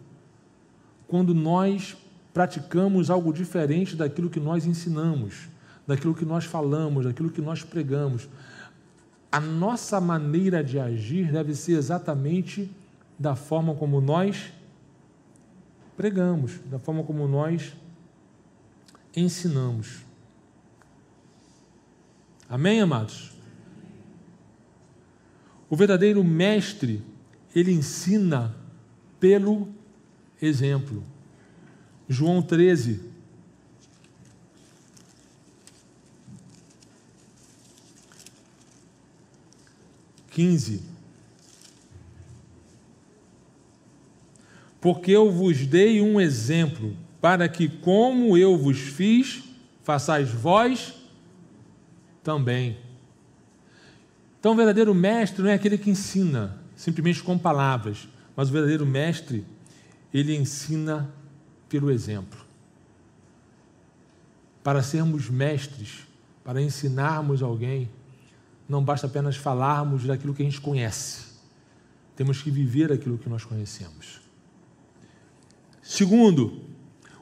[1.09, 1.97] quando nós
[2.31, 5.49] praticamos algo diferente daquilo que nós ensinamos,
[5.85, 8.29] daquilo que nós falamos, daquilo que nós pregamos.
[9.31, 12.71] A nossa maneira de agir deve ser exatamente
[13.17, 14.53] da forma como nós
[15.97, 17.73] pregamos, da forma como nós
[19.15, 20.05] ensinamos.
[22.47, 23.31] Amém, amados?
[25.67, 27.03] O verdadeiro mestre,
[27.55, 28.55] ele ensina
[29.19, 29.78] pelo
[30.41, 31.03] exemplo.
[32.07, 33.01] João 13.
[40.31, 40.81] Quinze.
[44.81, 49.43] Porque eu vos dei um exemplo, para que, como eu vos fiz,
[49.83, 50.93] façais vós
[52.23, 52.77] também.
[54.39, 58.85] Então, o verdadeiro mestre não é aquele que ensina simplesmente com palavras, mas o verdadeiro
[58.85, 59.45] mestre,
[60.13, 61.13] ele ensina
[61.67, 62.39] pelo exemplo.
[64.63, 66.07] Para sermos mestres,
[66.43, 67.89] para ensinarmos alguém,
[68.67, 71.29] não basta apenas falarmos daquilo que a gente conhece,
[72.15, 74.19] temos que viver aquilo que nós conhecemos.
[75.81, 76.61] Segundo,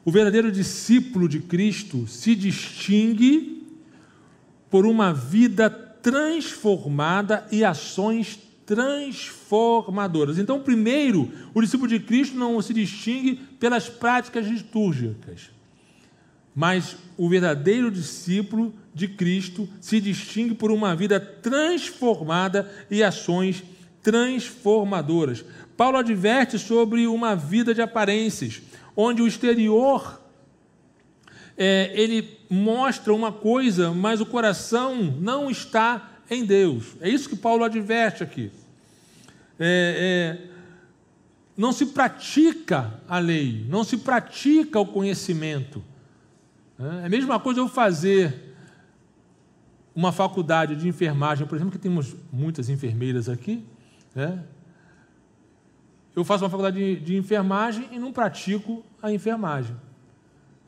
[0.04, 3.68] o verdadeiro discípulo de Cristo se distingue
[4.70, 10.38] por uma vida transformada e ações transformadoras.
[10.38, 15.50] Então, primeiro, o discípulo de Cristo não se distingue pelas práticas litúrgicas,
[16.54, 23.64] mas o verdadeiro discípulo de Cristo se distingue por uma vida transformada e ações
[24.04, 25.46] transformadoras.
[25.78, 28.62] Paulo adverte sobre uma vida de aparências,
[28.98, 30.22] onde o exterior
[31.56, 36.96] é, ele mostra uma coisa, mas o coração não está em Deus.
[37.02, 38.52] É isso que Paulo adverte aqui.
[39.60, 40.58] É, é,
[41.56, 45.84] não se pratica a lei, não se pratica o conhecimento.
[46.80, 48.54] É a mesma coisa eu fazer
[49.96, 53.66] uma faculdade de enfermagem, por exemplo, que temos muitas enfermeiras aqui,
[54.14, 54.44] né?
[56.16, 59.76] eu faço uma faculdade de, de enfermagem e não pratico a enfermagem.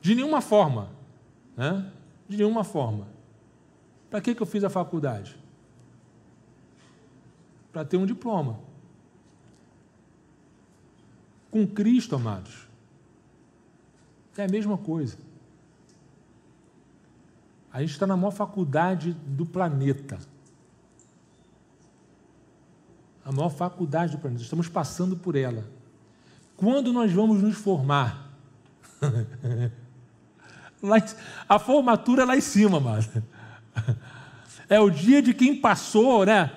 [0.01, 0.89] De nenhuma forma.
[1.55, 1.85] Né?
[2.27, 3.07] De nenhuma forma.
[4.09, 5.37] Para que, que eu fiz a faculdade?
[7.71, 8.59] Para ter um diploma.
[11.51, 12.67] Com Cristo, amados,
[14.37, 15.17] é a mesma coisa.
[17.71, 20.17] A gente está na maior faculdade do planeta.
[23.23, 24.41] A maior faculdade do planeta.
[24.41, 25.67] Estamos passando por ela.
[26.55, 28.29] Quando nós vamos nos formar?
[31.47, 33.03] a formatura é lá em cima, mano.
[34.67, 36.55] É o dia de quem passou, né?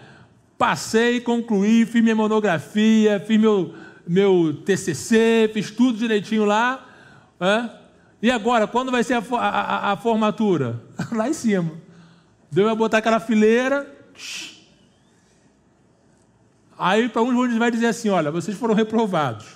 [0.63, 3.75] Passei, concluí, fiz minha monografia, fiz meu,
[4.07, 6.89] meu TCC, fiz tudo direitinho lá.
[8.23, 10.81] E agora, quando vai ser a, a, a formatura?
[11.11, 11.73] Lá em cima.
[12.49, 13.93] Deus vai botar aquela fileira.
[16.79, 19.47] Aí, para uns, vai dizer assim: olha, vocês foram reprovados.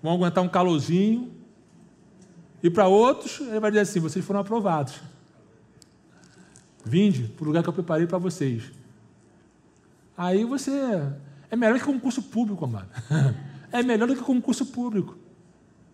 [0.00, 1.28] Vão aguentar um calorzinho.
[2.62, 5.00] E para outros, ele vai dizer assim: vocês foram aprovados.
[6.84, 8.78] Vinde para o lugar que eu preparei para vocês.
[10.20, 10.70] Aí você.
[11.50, 12.90] É melhor que concurso público, amado.
[13.72, 15.16] É melhor do que concurso público.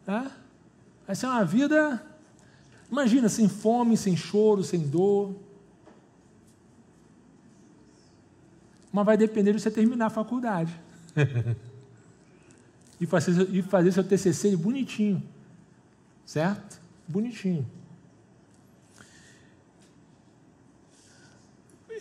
[0.03, 0.31] Tá?
[1.07, 2.03] Vai ser uma vida.
[2.91, 5.37] Imagina, sem fome, sem choro, sem dor.
[8.91, 10.75] Mas vai depender de você terminar a faculdade.
[12.99, 15.23] e, fazer, e fazer seu TCC bonitinho.
[16.25, 16.81] Certo?
[17.07, 17.67] Bonitinho.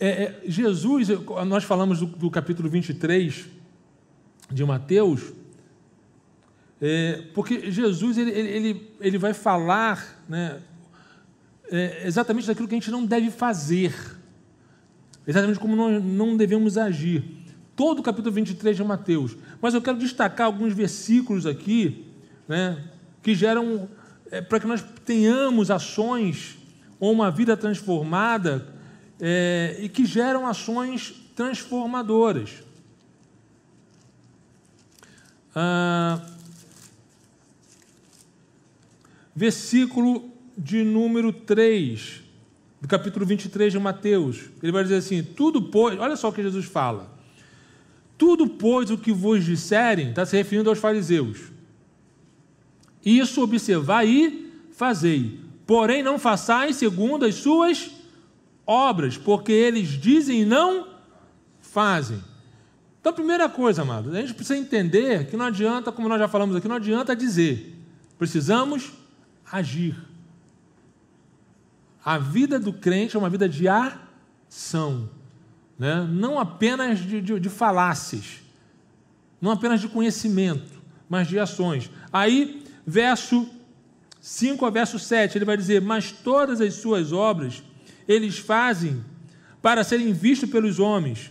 [0.00, 1.08] É, é, Jesus,
[1.46, 3.46] nós falamos do, do, capítulo 23
[4.50, 5.32] de Mateus,
[6.80, 10.60] é, porque Jesus ele, ele, ele vai falar né,
[11.70, 13.94] é, exatamente daquilo que a gente não deve fazer,
[15.26, 17.24] exatamente como nós não devemos agir.
[17.74, 19.36] Todo o capítulo 23 de Mateus.
[19.60, 22.06] Mas eu quero destacar alguns versículos aqui
[22.48, 22.82] né,
[23.22, 23.88] que geram,
[24.30, 26.58] é, para que nós tenhamos ações
[26.98, 28.75] ou uma vida transformada
[29.20, 32.50] é, e que geram ações transformadoras.
[35.54, 36.20] Ah,
[39.34, 42.22] versículo de número 3,
[42.80, 44.50] do capítulo 23 de Mateus.
[44.62, 47.14] Ele vai dizer assim: Tudo pois, olha só o que Jesus fala.
[48.18, 51.52] Tudo, pois, o que vos disserem, está se referindo aos fariseus.
[53.04, 55.38] Isso observai e fazei.
[55.66, 57.90] Porém, não façais segundo as suas
[58.66, 60.88] obras, porque eles dizem e não
[61.60, 62.22] fazem.
[63.00, 66.56] Então, primeira coisa, amados, a gente precisa entender que não adianta, como nós já falamos
[66.56, 67.78] aqui, não adianta dizer,
[68.18, 68.92] precisamos
[69.50, 69.96] agir.
[72.04, 75.08] A vida do crente é uma vida de ação,
[75.78, 76.06] né?
[76.10, 78.40] não apenas de, de, de falácias,
[79.40, 81.90] não apenas de conhecimento, mas de ações.
[82.12, 83.48] Aí, verso
[84.20, 87.62] 5 a verso 7, ele vai dizer: Mas todas as suas obras
[88.08, 89.04] eles fazem
[89.60, 91.30] para serem vistos pelos homens.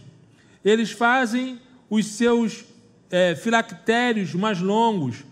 [0.64, 1.60] Eles fazem
[1.90, 2.66] os seus
[3.10, 5.24] é, filactérios mais longos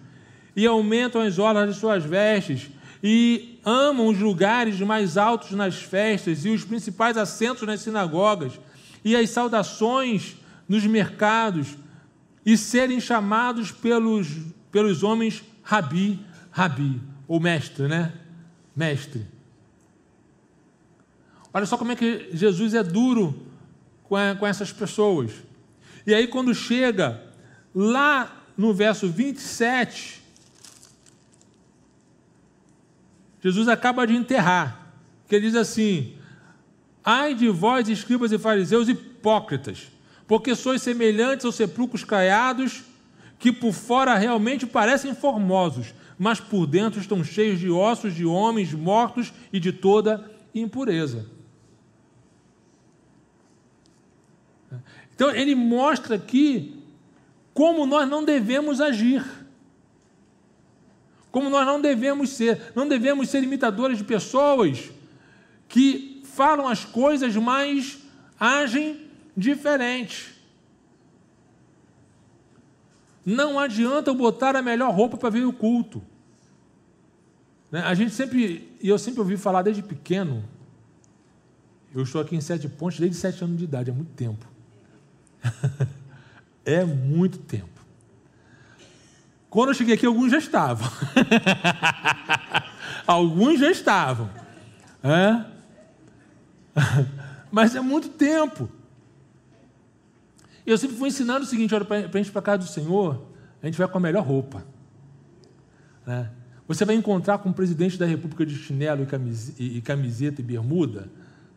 [0.56, 2.70] e aumentam as orlas de suas vestes
[3.04, 8.54] e amam os lugares mais altos nas festas e os principais assentos nas sinagogas
[9.04, 10.38] e as saudações
[10.68, 11.76] nos mercados
[12.46, 14.28] e serem chamados pelos,
[14.72, 16.20] pelos homens rabi,
[16.52, 18.14] rabi, ou mestre, né?
[18.76, 19.33] Mestre.
[21.54, 23.40] Olha só como é que Jesus é duro
[24.04, 25.32] com, a, com essas pessoas.
[26.06, 27.22] E aí, quando chega
[27.74, 30.22] lá no verso 27,
[33.42, 34.94] Jesus acaba de enterrar,
[35.28, 36.16] que ele diz assim:
[37.04, 39.92] Ai de vós, escribas e fariseus hipócritas,
[40.28, 42.84] porque sois semelhantes aos sepulcros caiados,
[43.38, 48.74] que por fora realmente parecem formosos, mas por dentro estão cheios de ossos de homens
[48.74, 51.26] mortos e de toda impureza.
[55.16, 56.82] Então ele mostra aqui
[57.54, 59.24] como nós não devemos agir.
[61.32, 62.74] Como nós não devemos ser.
[62.76, 64.92] Não devemos ser imitadores de pessoas
[65.68, 68.00] que falam as coisas, mas
[68.40, 70.34] agem diferente.
[73.26, 76.04] Não adianta eu botar a melhor roupa para ver o culto.
[77.72, 77.82] Né?
[77.82, 80.44] A gente sempre, e eu sempre ouvi falar desde pequeno,
[81.96, 84.53] eu estou aqui em Sete Pontes desde sete anos de idade, é muito tempo.
[86.66, 87.70] é muito tempo.
[89.50, 90.90] Quando eu cheguei aqui, alguns já estavam.
[93.06, 94.30] alguns já estavam.
[95.04, 95.46] É?
[97.52, 98.70] Mas é muito tempo.
[100.66, 103.28] Eu sempre fui ensinando o seguinte: olha, para a gente para casa do Senhor,
[103.62, 104.66] a gente vai com a melhor roupa.
[106.06, 106.30] Né?
[106.68, 109.06] Você vai encontrar com o presidente da República de chinelo
[109.60, 111.10] e camiseta e bermuda?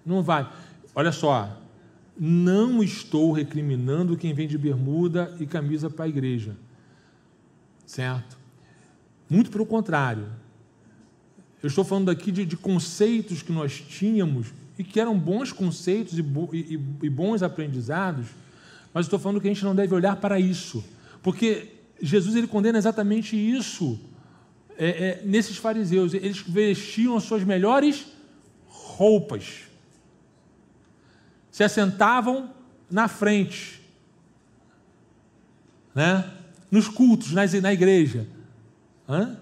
[0.05, 0.49] Não vai.
[0.95, 1.57] Olha só,
[2.19, 6.57] não estou recriminando quem vem de bermuda e camisa para a igreja.
[7.85, 8.39] Certo?
[9.29, 10.27] Muito pelo contrário.
[11.63, 14.49] Eu estou falando aqui de, de conceitos que nós tínhamos
[14.79, 18.27] e que eram bons conceitos e, e, e bons aprendizados,
[18.93, 20.85] mas estou falando que a gente não deve olhar para isso,
[21.23, 23.99] porque Jesus ele condena exatamente isso
[24.79, 26.15] é, é, nesses fariseus.
[26.15, 28.07] Eles vestiam as suas melhores
[28.67, 29.66] roupas
[31.57, 32.51] se assentavam
[32.91, 33.81] na frente,
[35.95, 36.31] né?
[36.71, 38.29] nos cultos, nas, na igreja.
[39.09, 39.39] Hã?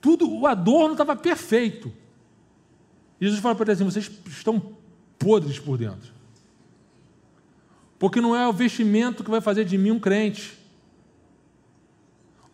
[0.00, 1.92] Tudo, o adorno estava perfeito.
[3.20, 4.76] Jesus fala para eles assim: vocês estão
[5.18, 6.12] podres por dentro.
[7.98, 10.56] Porque não é o vestimento que vai fazer de mim um crente.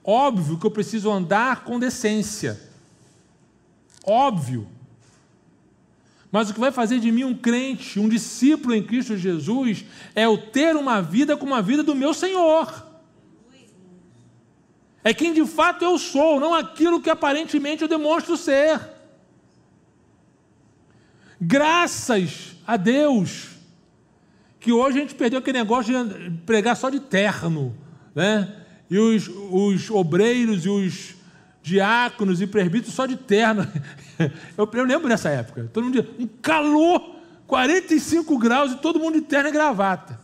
[0.03, 2.59] Óbvio que eu preciso andar com decência.
[4.07, 4.80] Óbvio.
[6.31, 10.29] Mas o que vai fazer de mim um crente, um discípulo em Cristo Jesus, é
[10.29, 12.87] o ter uma vida como a vida do meu Senhor.
[15.03, 18.81] É quem de fato eu sou, não aquilo que aparentemente eu demonstro ser.
[21.41, 23.49] Graças a Deus
[24.61, 27.75] que hoje a gente perdeu aquele negócio de pregar só de terno,
[28.15, 28.57] né?
[28.91, 31.15] E os, os obreiros e os
[31.63, 33.67] diáconos e presbíteros só de terno.
[34.55, 35.71] Eu, eu lembro dessa época.
[35.73, 40.21] Todo mundo um calor, 45 graus e todo mundo de terno e gravata.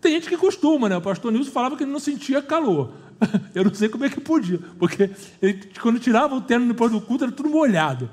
[0.00, 0.96] Tem gente que costuma, né?
[0.96, 2.94] O pastor Nilson falava que ele não sentia calor.
[3.54, 5.10] Eu não sei como é que podia, porque
[5.42, 8.08] ele, quando tirava o terno depois do culto era tudo molhado.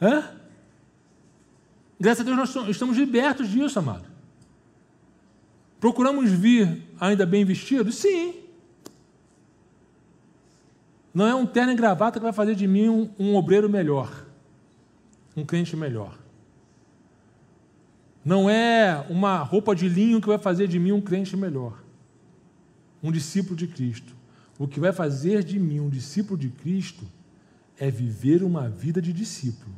[0.00, 0.22] Hã?
[1.98, 4.04] Graças a Deus nós estamos libertos disso, amado.
[5.80, 7.96] Procuramos vir ainda bem vestidos?
[7.96, 8.39] Sim.
[11.12, 14.26] Não é um terno e gravata que vai fazer de mim um, um obreiro melhor,
[15.36, 16.18] um crente melhor.
[18.24, 21.82] Não é uma roupa de linho que vai fazer de mim um crente melhor,
[23.02, 24.14] um discípulo de Cristo.
[24.58, 27.04] O que vai fazer de mim um discípulo de Cristo
[27.78, 29.74] é viver uma vida de discípulo,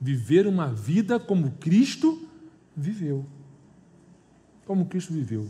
[0.00, 2.28] viver uma vida como Cristo
[2.76, 3.24] viveu.
[4.66, 5.46] Como Cristo viveu.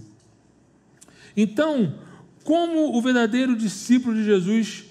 [1.34, 1.98] Então,
[2.44, 4.84] como o verdadeiro discípulo de Jesus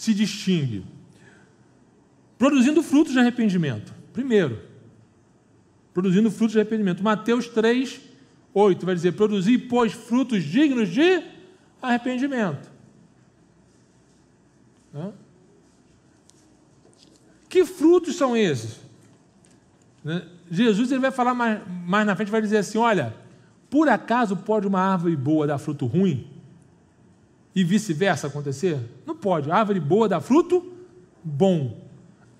[0.00, 0.82] se distingue?
[2.38, 3.92] Produzindo frutos de arrependimento.
[4.14, 4.58] Primeiro,
[5.92, 7.02] produzindo frutos de arrependimento.
[7.02, 8.00] Mateus 3,
[8.54, 11.22] 8 vai dizer: produzir, pois, frutos dignos de
[11.82, 12.70] arrependimento.
[17.46, 18.80] Que frutos são esses?
[20.02, 20.26] Né?
[20.50, 23.14] Jesus ele vai falar mais, mais na frente, vai dizer assim: olha,
[23.68, 26.29] por acaso pode uma árvore boa dar fruto ruim?
[27.54, 28.78] E vice-versa acontecer?
[29.06, 29.50] Não pode.
[29.50, 30.72] Árvore boa dá fruto
[31.22, 31.80] bom,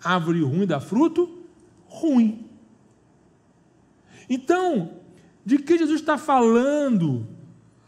[0.02, 1.44] árvore ruim dá fruto
[1.86, 2.46] ruim.
[4.28, 4.92] Então,
[5.44, 7.26] de que Jesus está falando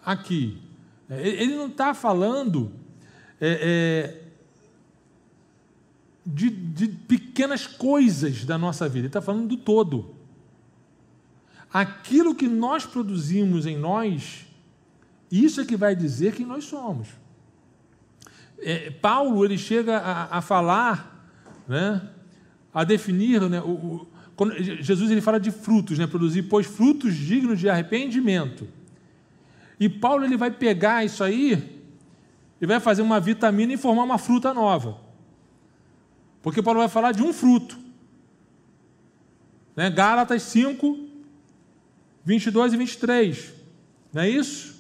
[0.05, 0.61] aqui?
[1.09, 2.73] É, ele não está falando
[3.41, 4.23] é, é,
[6.25, 10.16] de, de pequenas coisas da nossa vida, ele está falando do todo.
[11.73, 14.47] Aquilo que nós produzimos em nós
[15.33, 17.09] isso é que vai dizer quem nós somos.
[18.59, 21.26] É, Paulo ele chega a, a falar,
[21.66, 22.03] né,
[22.72, 27.14] a definir, né, o, o, quando Jesus ele fala de frutos, né, produzir, pois, frutos
[27.14, 28.68] dignos de arrependimento.
[29.80, 31.80] E Paulo ele vai pegar isso aí
[32.61, 35.01] e vai fazer uma vitamina e formar uma fruta nova.
[36.43, 37.78] Porque Paulo vai falar de um fruto.
[39.74, 39.91] Né?
[39.91, 41.09] Gálatas 5,
[42.24, 43.53] 22 e 23.
[44.12, 44.72] Não é isso?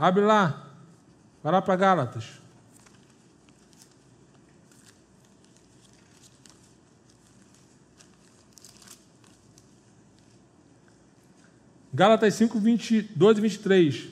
[0.00, 0.66] Abre lá.
[1.42, 2.24] Vai lá para Gálatas.
[11.92, 14.08] Gálatas 5, 22 e 23.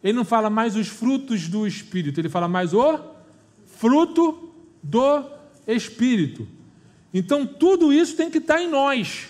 [0.00, 3.00] Ele não fala mais os frutos do Espírito, ele fala mais o
[3.66, 5.28] fruto do
[5.66, 6.46] Espírito.
[7.12, 9.26] Então, tudo isso tem que estar em nós.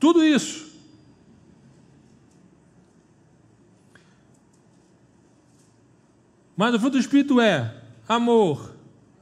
[0.00, 0.65] Tudo isso.
[6.56, 7.74] Mas o fruto do Espírito é
[8.08, 8.74] amor,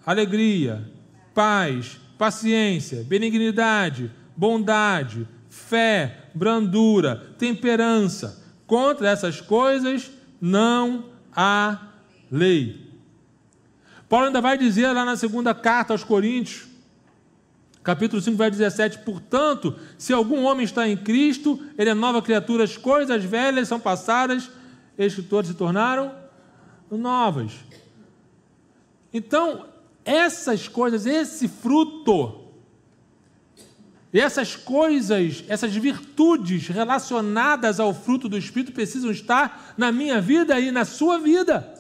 [0.06, 0.88] alegria,
[1.34, 8.42] paz, paciência, benignidade, bondade, fé, brandura, temperança.
[8.66, 10.10] Contra essas coisas
[10.40, 11.88] não há
[12.30, 12.92] lei.
[14.08, 16.68] Paulo ainda vai dizer lá na segunda carta aos Coríntios,
[17.82, 22.62] capítulo 5, verso 17: Portanto, se algum homem está em Cristo, ele é nova criatura,
[22.62, 24.48] as coisas velhas são passadas,
[24.96, 26.23] escritores se tornaram
[26.90, 27.52] novas.
[29.12, 29.66] Então,
[30.04, 32.40] essas coisas, esse fruto,
[34.12, 40.70] essas coisas, essas virtudes relacionadas ao fruto do Espírito precisam estar na minha vida e
[40.70, 41.74] na sua vida.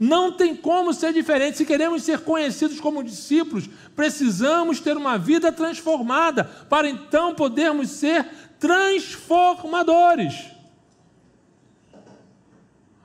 [0.00, 1.58] Não tem como ser diferente.
[1.58, 8.26] Se queremos ser conhecidos como discípulos, precisamos ter uma vida transformada para então podermos ser
[8.58, 10.34] transformadores.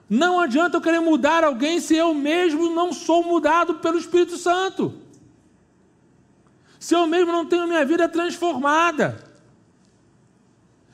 [0.09, 4.93] Não adianta eu querer mudar alguém se eu mesmo não sou mudado pelo Espírito Santo.
[6.79, 9.21] Se eu mesmo não tenho minha vida transformada.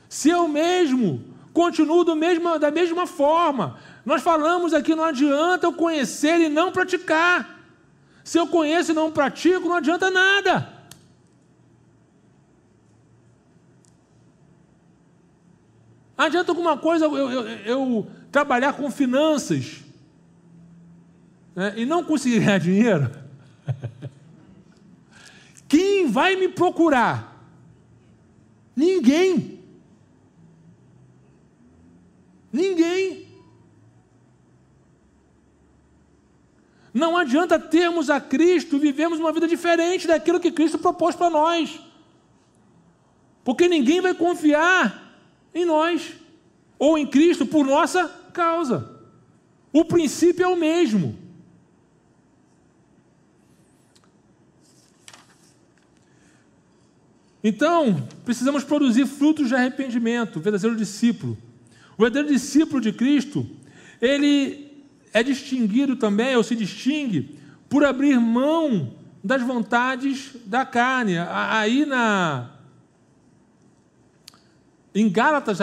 [0.08, 3.78] Se eu mesmo continuo mesmo, da mesma forma.
[4.04, 7.60] Nós falamos aqui, não adianta eu conhecer e não praticar.
[8.24, 10.73] Se eu conheço e não pratico, não adianta nada.
[16.24, 19.82] Adianta alguma coisa eu, eu, eu trabalhar com finanças
[21.54, 23.10] né, e não conseguir ganhar dinheiro,
[25.68, 27.46] quem vai me procurar?
[28.74, 29.60] Ninguém.
[32.50, 33.28] Ninguém.
[36.92, 41.80] Não adianta termos a Cristo, vivemos uma vida diferente daquilo que Cristo propôs para nós.
[43.44, 45.03] Porque ninguém vai confiar
[45.54, 46.14] em nós
[46.78, 49.00] ou em Cristo por nossa causa.
[49.72, 51.16] O princípio é o mesmo.
[57.42, 61.36] Então, precisamos produzir frutos de arrependimento, o verdadeiro discípulo.
[61.98, 63.46] O verdadeiro discípulo de Cristo,
[64.00, 64.82] ele
[65.12, 67.38] é distinguido também, ou se distingue,
[67.68, 71.18] por abrir mão das vontades da carne.
[71.18, 72.53] Aí na.
[74.94, 75.58] Em Gálatas,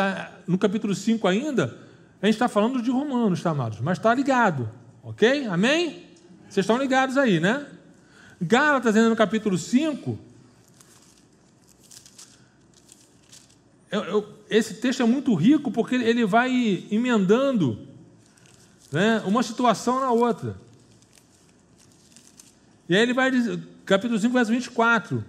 [0.45, 1.77] no capítulo 5 ainda,
[2.21, 3.79] a gente está falando de Romanos, tá, amados?
[3.79, 4.69] Mas está ligado,
[5.01, 5.47] ok?
[5.47, 6.05] Amém?
[6.49, 7.65] Vocês estão ligados aí, né?
[8.41, 10.19] Gálatas, ainda no capítulo 5.
[13.89, 17.87] Eu, eu, esse texto é muito rico porque ele vai emendando
[18.91, 20.57] né, uma situação na outra.
[22.89, 25.23] E aí ele vai dizer, capítulo 5, verso 24.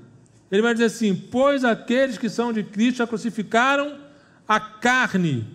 [0.52, 3.98] Ele vai dizer assim: Pois aqueles que são de Cristo já crucificaram
[4.46, 5.48] a carne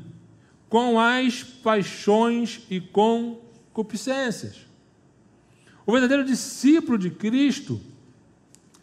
[0.67, 4.65] com as paixões e concupiscências.
[5.85, 7.79] O verdadeiro discípulo de Cristo,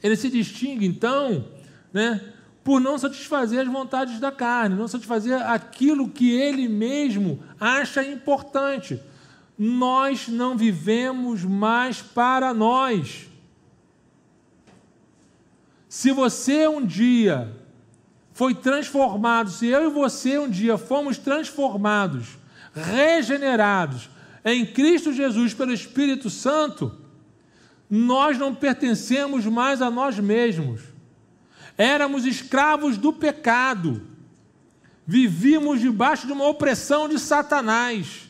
[0.02, 1.48] ele se distingue então,
[1.92, 8.02] né, por não satisfazer as vontades da carne, não satisfazer aquilo que ele mesmo acha
[8.04, 8.98] importante.
[9.58, 13.28] Nós não vivemos mais para nós.
[15.94, 17.56] Se você um dia
[18.32, 22.30] foi transformado, se eu e você um dia fomos transformados,
[22.74, 24.10] regenerados
[24.44, 26.92] em Cristo Jesus pelo Espírito Santo,
[27.88, 30.80] nós não pertencemos mais a nós mesmos.
[31.78, 34.02] Éramos escravos do pecado,
[35.06, 38.28] vivíamos debaixo de uma opressão de Satanás,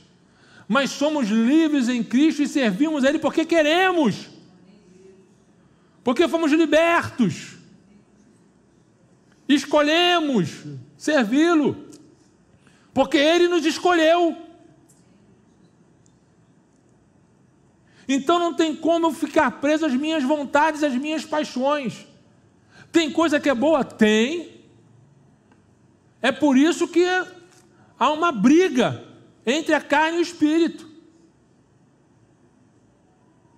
[0.68, 4.28] mas somos livres em Cristo e servimos a Ele porque queremos,
[6.04, 7.53] porque fomos libertos
[9.48, 10.64] escolhemos
[10.96, 11.88] servi-lo,
[12.92, 14.36] porque ele nos escolheu.
[18.08, 22.06] Então não tem como eu ficar preso às minhas vontades, às minhas paixões.
[22.92, 23.82] Tem coisa que é boa?
[23.82, 24.62] Tem.
[26.20, 27.04] É por isso que
[27.98, 29.04] há uma briga
[29.44, 30.88] entre a carne e o espírito.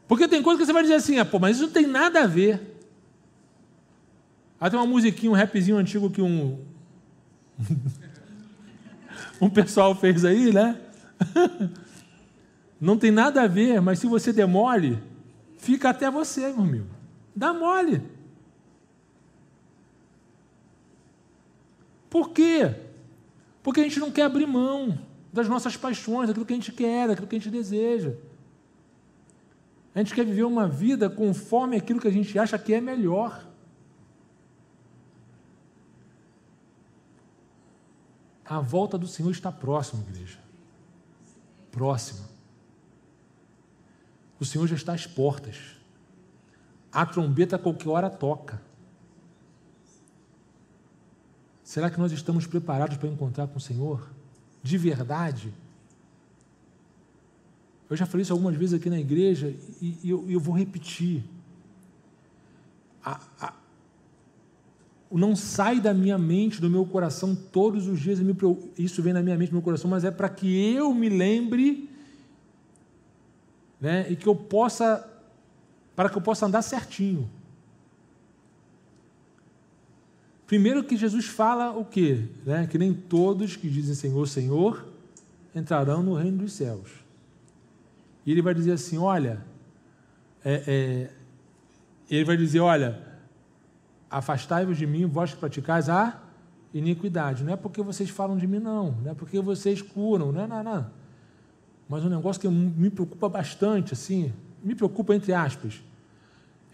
[0.09, 2.23] Porque tem coisa que você vai dizer assim, ah, pô, mas isso não tem nada
[2.23, 2.76] a ver.
[4.61, 6.59] Aí tem uma musiquinha, um rapzinho antigo que um.
[9.41, 10.81] um pessoal fez aí, né?
[12.81, 15.03] Não tem nada a ver, mas se você demole,
[15.57, 16.87] fica até você, meu amigo.
[17.35, 18.03] Dá mole.
[22.11, 22.75] Por quê?
[23.63, 24.99] Porque a gente não quer abrir mão
[25.33, 28.15] das nossas paixões, daquilo que a gente quer, daquilo que a gente deseja.
[29.95, 33.47] A gente quer viver uma vida conforme aquilo que a gente acha que é melhor.
[38.49, 40.39] A volta do Senhor está próxima, igreja.
[41.71, 42.27] Próxima.
[44.39, 45.77] O Senhor já está às portas.
[46.93, 48.61] A trombeta a qualquer hora toca.
[51.63, 54.09] Será que nós estamos preparados para encontrar com o Senhor?
[54.63, 55.53] De verdade?
[57.89, 61.25] Eu já falei isso algumas vezes aqui na igreja e, eu, eu, vou repetir.
[63.05, 63.55] A, a,
[65.11, 68.19] não sai da minha mente, do meu coração todos os dias,
[68.77, 71.89] isso vem na minha mente, no meu coração, mas é para que eu me lembre
[73.81, 75.09] né, e que eu possa,
[75.95, 77.31] para que eu possa andar certinho.
[80.47, 82.25] Primeiro que Jesus fala o quê?
[82.45, 84.87] Né, que nem todos que dizem Senhor, Senhor,
[85.55, 86.91] entrarão no reino dos céus.
[88.25, 89.41] E ele vai dizer assim, olha,
[90.45, 91.11] é, é,
[92.11, 93.06] ele vai dizer, olha,
[94.11, 96.21] afastai-vos de mim, vós que praticais a
[96.73, 97.45] iniquidade.
[97.45, 98.93] Não é porque vocês falam de mim, não.
[99.03, 100.91] Não é porque vocês curam, não é, não, não.
[101.89, 104.33] Mas um negócio que me preocupa bastante, assim,
[104.63, 105.83] me preocupa entre aspas,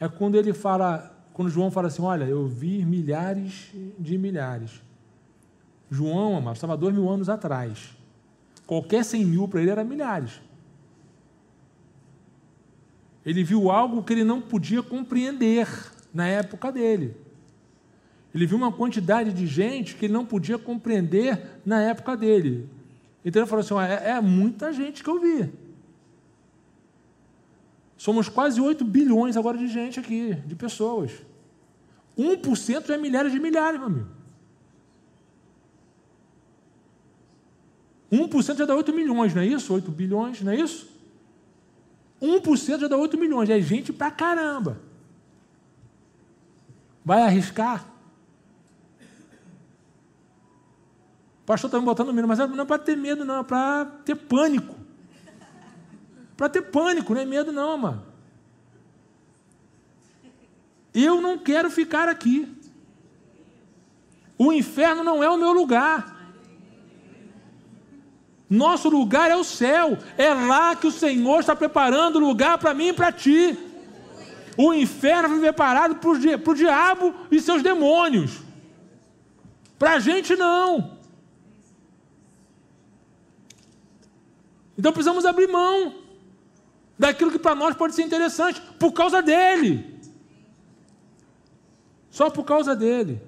[0.01, 4.83] é quando ele fala, quando João fala assim, olha, eu vi milhares de milhares.
[5.91, 7.95] João, amado, estava dois mil anos atrás.
[8.66, 10.41] Qualquer cem mil para ele era milhares.
[13.24, 15.68] Ele viu algo que ele não podia compreender
[16.12, 17.16] na época dele.
[18.35, 22.68] Ele viu uma quantidade de gente que ele não podia compreender na época dele.
[23.24, 25.53] Então ele falou assim: é, é muita gente que eu vi.
[27.97, 31.12] Somos quase 8 bilhões agora de gente aqui, de pessoas.
[32.18, 34.09] 1% é milhares de milhares, meu amigo.
[38.11, 39.72] 1% já dá 8 milhões, não é isso?
[39.72, 40.91] 8 bilhões, não é isso?
[42.20, 44.80] 1% já dá 8 milhões, é gente pra caramba.
[47.05, 47.91] Vai arriscar?
[51.43, 53.84] O pastor está me botando medo, mas não é para ter medo, não, é para
[54.05, 54.76] ter pânico.
[56.36, 58.07] Para ter pânico, não é medo, não, mano.
[60.95, 62.49] Eu não quero ficar aqui.
[64.38, 66.12] O inferno não é o meu lugar.
[68.49, 69.99] Nosso lugar é o céu.
[70.16, 73.59] É lá que o Senhor está preparando lugar para mim e para ti.
[74.57, 78.40] O inferno foi preparado para o diabo e seus demônios.
[79.78, 81.01] Para a gente não.
[84.77, 85.95] Então precisamos abrir mão
[86.99, 89.85] daquilo que para nós pode ser interessante, por causa dele.
[92.11, 93.20] Só por causa dele.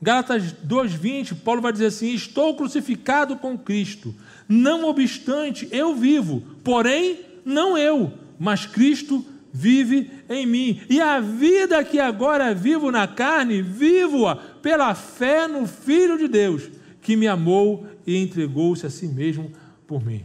[0.00, 4.14] Gálatas 2:20, Paulo vai dizer assim: "Estou crucificado com Cristo.
[4.48, 10.82] Não obstante, eu vivo, porém não eu, mas Cristo vive em mim.
[10.88, 16.70] E a vida que agora vivo na carne, vivo-a pela fé no Filho de Deus,
[17.02, 19.52] que me amou e entregou-se a si mesmo
[19.86, 20.24] por mim.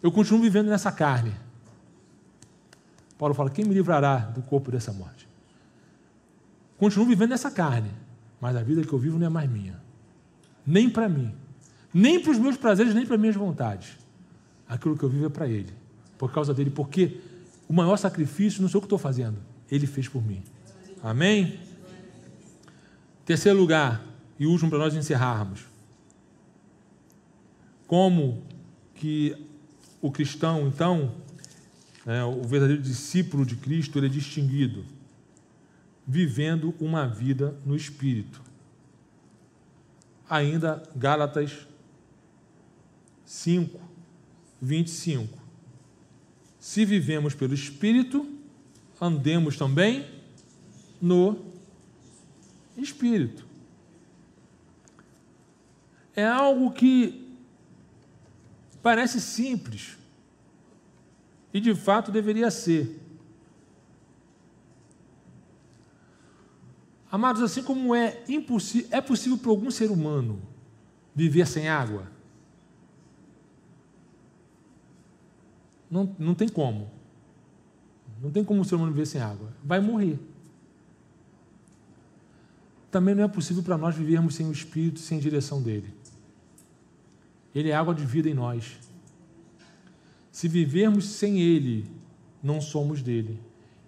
[0.00, 1.32] Eu continuo vivendo nessa carne.
[3.18, 5.28] Paulo fala: quem me livrará do corpo dessa morte?
[6.78, 7.90] Continuo vivendo nessa carne,
[8.40, 9.82] mas a vida que eu vivo não é mais minha.
[10.64, 11.34] Nem para mim,
[11.92, 13.96] nem para os meus prazeres, nem para as minhas vontades.
[14.68, 15.72] Aquilo que eu vivo é para Ele,
[16.16, 17.20] por causa dele, porque
[17.68, 20.40] o maior sacrifício não sou eu que estou fazendo, Ele fez por mim.
[21.02, 21.58] Amém?
[23.24, 24.04] Terceiro lugar,
[24.38, 25.75] e último para nós encerrarmos
[27.86, 28.42] como
[28.94, 29.36] que
[30.00, 31.14] o cristão, então,
[32.06, 34.84] é, o verdadeiro discípulo de Cristo, ele é distinguido,
[36.06, 38.42] vivendo uma vida no Espírito.
[40.28, 41.66] Ainda Gálatas
[43.24, 43.80] 5,
[44.60, 45.38] 25.
[46.58, 48.28] Se vivemos pelo Espírito,
[49.00, 50.06] andemos também
[51.00, 51.44] no
[52.76, 53.44] Espírito.
[56.14, 57.25] É algo que
[58.86, 59.98] Parece simples,
[61.52, 63.00] E de fato deveria ser.
[67.10, 70.40] Amados, assim como é impossível, é possível para algum ser humano
[71.12, 72.06] viver sem água?
[75.90, 76.88] Não, não tem como.
[78.22, 79.52] Não tem como o ser humano viver sem água.
[79.64, 80.16] Vai morrer.
[82.88, 85.95] Também não é possível para nós vivermos sem o Espírito, sem a direção dele.
[87.56, 88.78] Ele é água de vida em nós.
[90.30, 91.90] Se vivermos sem Ele,
[92.42, 93.40] não somos dele.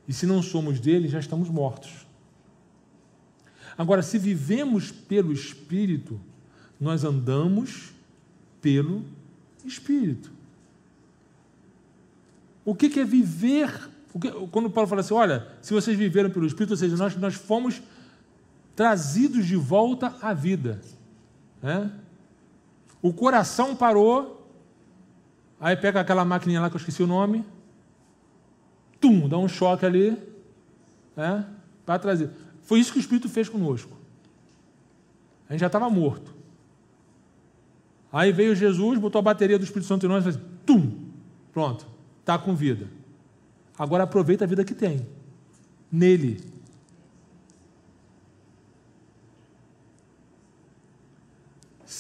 [0.09, 2.07] E se não somos dele, já estamos mortos.
[3.77, 6.19] Agora, se vivemos pelo Espírito,
[6.81, 7.93] nós andamos
[8.63, 9.05] pelo
[9.67, 10.33] Espírito.
[12.65, 13.91] O que é viver?
[14.51, 17.83] Quando Paulo fala assim, olha, se vocês viveram pelo Espírito, ou seja, nós, nós fomos
[18.75, 20.81] trazidos de volta à vida.
[21.63, 21.93] Né?
[23.01, 24.51] O coração parou,
[25.61, 27.45] aí pega aquela maquininha lá que eu esqueci o nome,
[29.01, 30.17] tum, dá um choque ali,
[31.17, 31.47] né?
[31.87, 32.31] para trazer.
[32.63, 33.97] Foi isso que o Espírito fez conosco.
[35.49, 36.35] A gente já estava morto.
[38.13, 40.93] Aí veio Jesus, botou a bateria do Espírito Santo em nós e fez, tum,
[41.53, 41.87] pronto,
[42.21, 42.89] está com vida.
[43.79, 45.07] Agora aproveita a vida que tem.
[45.91, 46.43] Nele.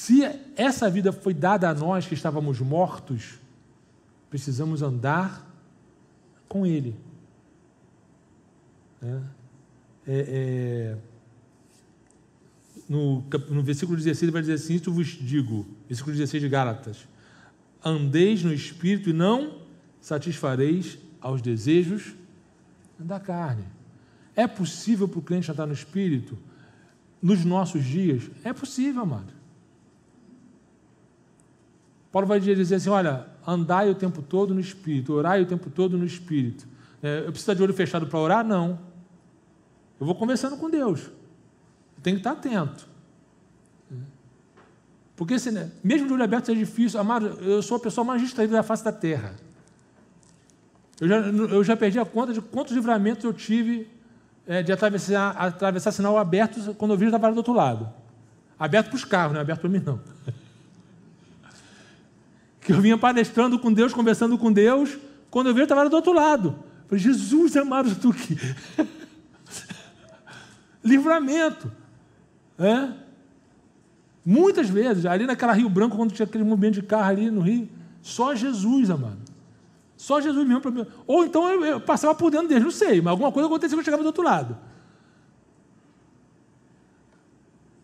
[0.08, 0.22] Se
[0.56, 3.34] essa vida foi dada a nós que estávamos mortos,
[4.30, 5.46] precisamos andar
[6.48, 6.96] com Ele.
[9.02, 9.20] É
[10.06, 10.96] é, é,
[12.88, 17.06] no, no versículo 16 vai dizer assim: Isso vos digo, versículo 16 de Gálatas:
[17.84, 19.60] Andeis no espírito e não
[20.00, 22.14] satisfareis aos desejos
[22.98, 23.64] da carne.
[24.34, 26.38] É possível para o crente andar no espírito
[27.20, 28.30] nos nossos dias?
[28.42, 29.37] É possível, amado.
[32.18, 35.96] Paulo vai dizer assim: olha, andai o tempo todo no espírito, orai o tempo todo
[35.96, 36.66] no espírito.
[37.00, 38.44] É, eu preciso de olho fechado para orar?
[38.44, 38.80] Não.
[40.00, 41.10] Eu vou conversando com Deus.
[42.02, 42.88] Tem que estar atento.
[45.14, 48.20] Porque se, né, mesmo de olho aberto é difícil, amado, eu sou a pessoa mais
[48.20, 49.34] distraída da face da terra.
[51.00, 53.88] Eu já, eu já perdi a conta de quantos livramentos eu tive
[54.46, 57.88] é, de atravessar, atravessar sinal aberto quando eu vi estava do outro lado.
[58.58, 60.00] Aberto para os carros, não é aberto para mim, não.
[62.68, 64.98] que eu vinha palestrando com Deus, conversando com Deus,
[65.30, 66.48] quando eu vi estava do outro lado.
[66.82, 68.36] Eu falei, Jesus amado, tu que.
[70.84, 71.72] livramento.
[72.58, 72.90] É?
[74.22, 77.70] Muitas vezes, ali naquela Rio Branco, quando tinha aquele movimento de carro ali no Rio,
[78.02, 79.16] só Jesus, amado.
[79.96, 80.86] Só Jesus mesmo para mim.
[81.06, 83.80] Ou então eu, eu, passava por dentro dele, não sei, mas alguma coisa aconteceu quando
[83.80, 84.58] eu chegava do outro lado.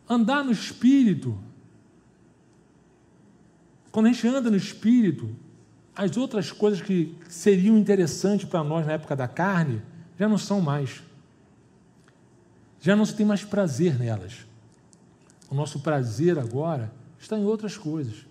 [0.07, 1.39] Andar no Espírito.
[3.95, 5.31] Quando a gente anda no Espírito,
[5.95, 9.81] as outras coisas que seriam interessantes para nós na época da carne
[10.19, 11.01] já não são mais
[12.81, 14.47] já não se tem mais prazer nelas.
[15.51, 18.27] O nosso prazer agora está em outras coisas.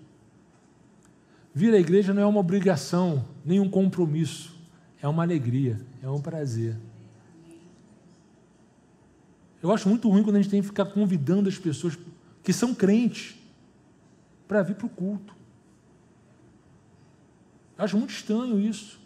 [1.55, 4.55] Vir à igreja não é uma obrigação, nem um compromisso,
[5.01, 6.77] é uma alegria, é um prazer.
[9.63, 11.97] Eu acho muito ruim quando a gente tem que ficar convidando as pessoas
[12.43, 13.35] que são crentes
[14.45, 15.35] para vir para o culto.
[17.77, 18.99] Acho muito estranho isso.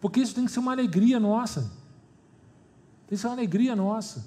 [0.00, 1.70] Porque isso tem que ser uma alegria nossa.
[3.10, 4.26] Isso é uma alegria nossa.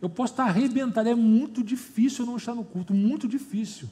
[0.00, 3.88] Eu posso estar arrebentado, é muito difícil eu não estar no culto, muito difícil.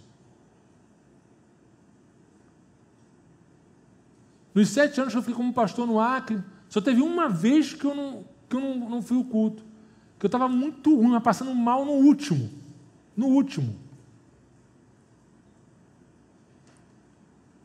[4.54, 7.84] Nos sete anos que eu fui como pastor no Acre, só teve uma vez que
[7.84, 9.64] eu não, que eu não, não fui ao culto.
[10.18, 12.50] Que eu estava muito ruim, passando mal no último.
[13.16, 13.83] No último.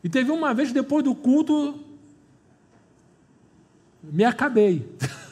[0.04, 1.80] E teve uma vez depois do culto,
[4.04, 4.90] me acabei.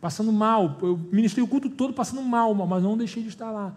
[0.00, 0.78] passando mal.
[0.82, 3.74] Eu ministrei o culto todo passando mal, mas não deixei de estar lá.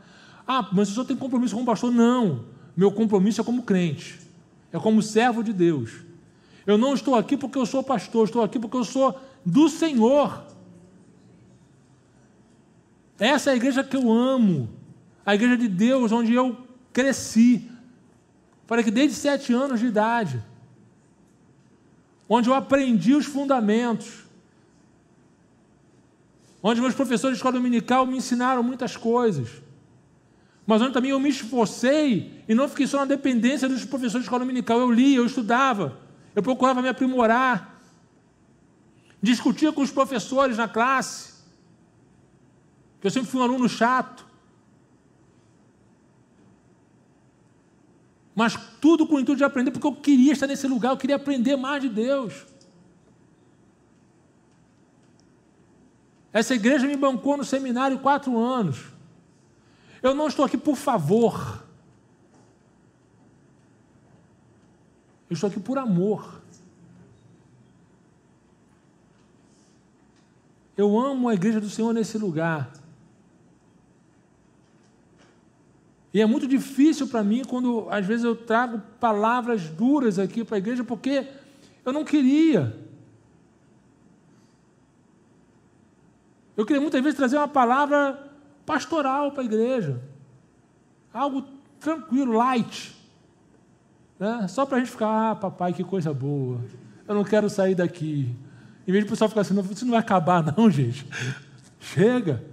[0.47, 1.91] Ah, mas o senhor tem compromisso como pastor?
[1.91, 2.45] Não.
[2.75, 4.19] Meu compromisso é como crente.
[4.71, 5.91] É como servo de Deus.
[6.65, 10.43] Eu não estou aqui porque eu sou pastor, estou aqui porque eu sou do Senhor.
[13.19, 14.69] Essa é a igreja que eu amo.
[15.25, 16.57] A igreja de Deus, onde eu
[16.93, 17.69] cresci.
[18.71, 20.41] Para que desde sete anos de idade
[22.29, 24.23] onde eu aprendi os fundamentos,
[26.63, 29.61] onde meus professores de escola dominical me ensinaram muitas coisas,
[30.65, 34.27] mas onde também eu me esforcei e não fiquei só na dependência dos professores de
[34.27, 34.79] escola dominical.
[34.79, 35.99] Eu lia, eu estudava,
[36.33, 37.77] eu procurava me aprimorar,
[39.21, 41.33] discutia com os professores na classe,
[43.01, 44.30] que eu sempre fui um aluno chato.
[48.41, 51.15] Mas tudo com o intuito de aprender, porque eu queria estar nesse lugar, eu queria
[51.15, 52.47] aprender mais de Deus.
[56.33, 58.85] Essa igreja me bancou no seminário quatro anos.
[60.01, 61.63] Eu não estou aqui por favor.
[65.29, 66.41] Eu estou aqui por amor.
[70.75, 72.80] Eu amo a igreja do Senhor nesse lugar.
[76.13, 80.57] E é muito difícil para mim quando às vezes eu trago palavras duras aqui para
[80.57, 81.25] a igreja, porque
[81.85, 82.75] eu não queria.
[86.55, 88.31] Eu queria muitas vezes trazer uma palavra
[88.65, 90.01] pastoral para a igreja.
[91.13, 91.45] Algo
[91.79, 92.95] tranquilo, light.
[94.19, 94.47] Né?
[94.47, 96.61] Só para a gente ficar, ah, papai, que coisa boa.
[97.07, 98.35] Eu não quero sair daqui.
[98.87, 101.07] Em vez de o pessoal ficar assim, isso não vai acabar, não, gente.
[101.79, 102.50] Chega.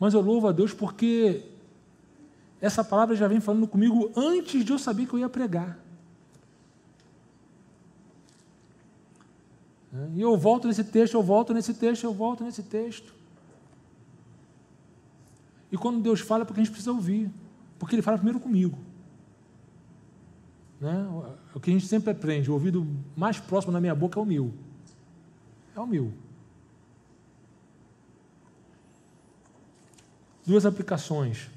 [0.00, 1.44] Mas eu louvo a Deus porque
[2.58, 5.78] essa palavra já vem falando comigo antes de eu saber que eu ia pregar.
[10.14, 13.12] E eu volto nesse texto, eu volto nesse texto, eu volto nesse texto.
[15.70, 17.30] E quando Deus fala é porque a gente precisa ouvir,
[17.78, 18.78] porque Ele fala primeiro comigo.
[20.80, 21.06] Né?
[21.54, 24.26] O que a gente sempre aprende, o ouvido mais próximo da minha boca é o
[24.26, 24.52] meu.
[25.76, 26.12] É o meu.
[30.50, 31.48] Duas aplicações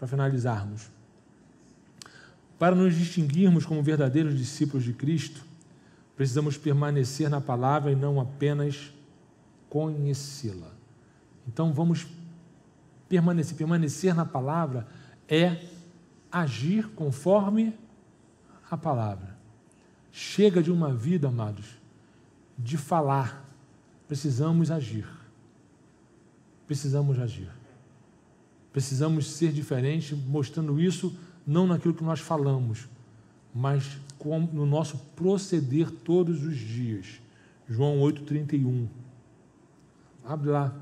[0.00, 0.90] para finalizarmos.
[2.58, 5.44] Para nos distinguirmos como verdadeiros discípulos de Cristo,
[6.16, 8.92] precisamos permanecer na palavra e não apenas
[9.70, 10.72] conhecê-la.
[11.46, 12.04] Então vamos
[13.08, 13.56] permanecer.
[13.56, 14.88] Permanecer na palavra
[15.28, 15.64] é
[16.28, 17.78] agir conforme
[18.68, 19.38] a palavra.
[20.10, 21.78] Chega de uma vida, amados,
[22.58, 23.48] de falar.
[24.08, 25.06] Precisamos agir.
[26.66, 27.55] Precisamos agir.
[28.76, 31.16] Precisamos ser diferentes, mostrando isso
[31.46, 32.86] não naquilo que nós falamos,
[33.54, 33.96] mas
[34.52, 37.18] no nosso proceder todos os dias.
[37.66, 38.86] João 8,31.
[40.22, 40.76] Abre lá.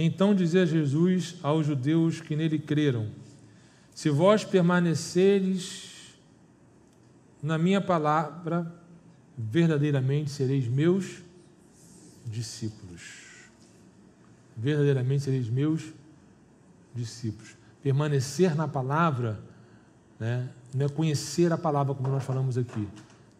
[0.00, 3.08] Então dizia Jesus aos judeus que nele creram:
[3.92, 6.16] Se vós permaneceres
[7.42, 8.72] na minha palavra,
[9.36, 11.24] verdadeiramente sereis meus
[12.24, 13.50] discípulos.
[14.56, 15.92] Verdadeiramente sereis meus
[16.94, 17.56] discípulos.
[17.82, 19.40] Permanecer na palavra,
[20.18, 22.86] né, não é conhecer a palavra como nós falamos aqui.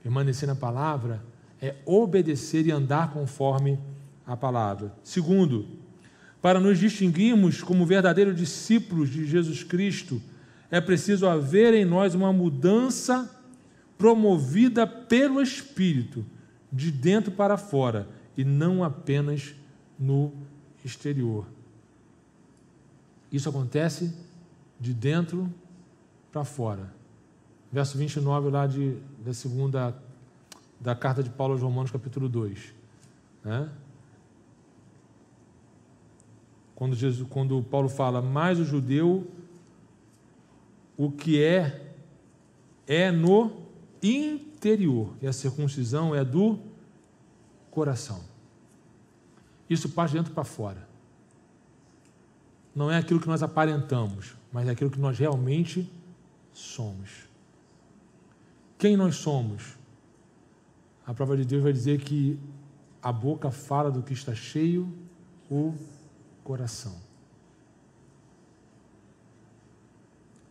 [0.02, 1.22] Permanecer na palavra
[1.62, 3.78] é obedecer e andar conforme
[4.26, 4.92] a palavra.
[5.04, 5.86] Segundo,
[6.40, 10.22] para nos distinguirmos como verdadeiros discípulos de Jesus Cristo,
[10.70, 13.28] é preciso haver em nós uma mudança
[13.96, 16.24] promovida pelo Espírito,
[16.70, 19.54] de dentro para fora, e não apenas
[19.98, 20.32] no
[20.84, 21.46] exterior.
[23.32, 24.14] Isso acontece
[24.78, 25.52] de dentro
[26.30, 26.92] para fora.
[27.72, 29.96] Verso 29 lá de, da segunda
[30.80, 32.72] da carta de Paulo aos Romanos, capítulo 2.
[33.44, 33.68] Né?
[36.78, 39.26] Quando, Jesus, quando Paulo fala, mais o judeu,
[40.96, 41.92] o que é,
[42.86, 43.62] é no
[44.00, 46.56] interior, e a circuncisão é do
[47.68, 48.22] coração.
[49.68, 50.88] Isso parte de dentro para fora.
[52.72, 55.92] Não é aquilo que nós aparentamos, mas é aquilo que nós realmente
[56.52, 57.28] somos.
[58.78, 59.76] Quem nós somos?
[61.04, 62.38] A prova de Deus vai dizer que
[63.02, 64.88] a boca fala do que está cheio
[65.50, 65.74] o
[66.48, 66.96] coração.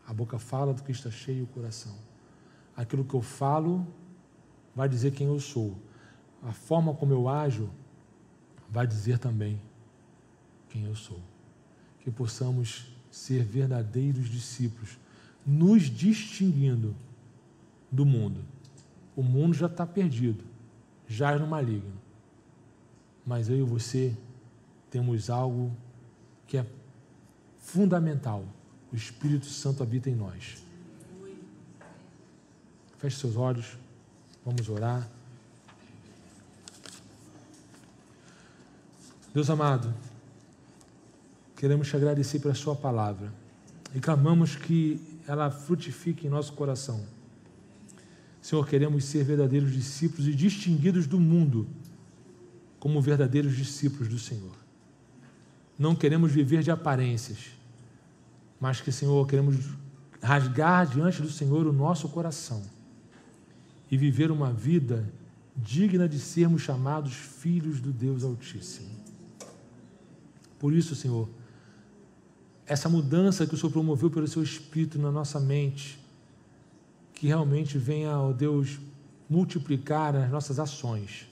[0.05, 1.95] A boca fala do que está cheio o coração.
[2.75, 3.85] Aquilo que eu falo
[4.75, 5.75] vai dizer quem eu sou.
[6.43, 7.71] A forma como eu ajo
[8.69, 9.59] vai dizer também
[10.69, 11.19] quem eu sou.
[11.99, 14.99] Que possamos ser verdadeiros discípulos,
[15.43, 16.95] nos distinguindo
[17.91, 18.45] do mundo.
[19.15, 20.43] O mundo já está perdido,
[21.07, 21.99] já é no maligno.
[23.25, 24.15] Mas eu e você
[24.91, 25.75] temos algo
[26.47, 26.65] que é
[27.59, 28.45] fundamental.
[28.91, 30.63] O Espírito Santo habita em nós.
[32.97, 33.77] Feche seus olhos,
[34.45, 35.07] vamos orar.
[39.33, 39.93] Deus amado,
[41.55, 43.31] queremos te agradecer pela Sua palavra
[43.93, 47.05] e clamamos que ela frutifique em nosso coração.
[48.41, 51.67] Senhor, queremos ser verdadeiros discípulos e distinguidos do mundo
[52.79, 54.66] como verdadeiros discípulos do Senhor.
[55.77, 57.51] Não queremos viver de aparências,
[58.59, 59.57] mas que, Senhor, queremos
[60.21, 62.63] rasgar diante do Senhor o nosso coração
[63.89, 65.07] e viver uma vida
[65.55, 68.89] digna de sermos chamados filhos do Deus Altíssimo.
[70.59, 71.29] Por isso, Senhor,
[72.65, 75.99] essa mudança que o Senhor promoveu pelo seu Espírito na nossa mente,
[77.13, 78.79] que realmente venha, ó Deus,
[79.29, 81.27] multiplicar nas nossas ações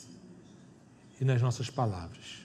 [1.19, 2.44] e nas nossas palavras.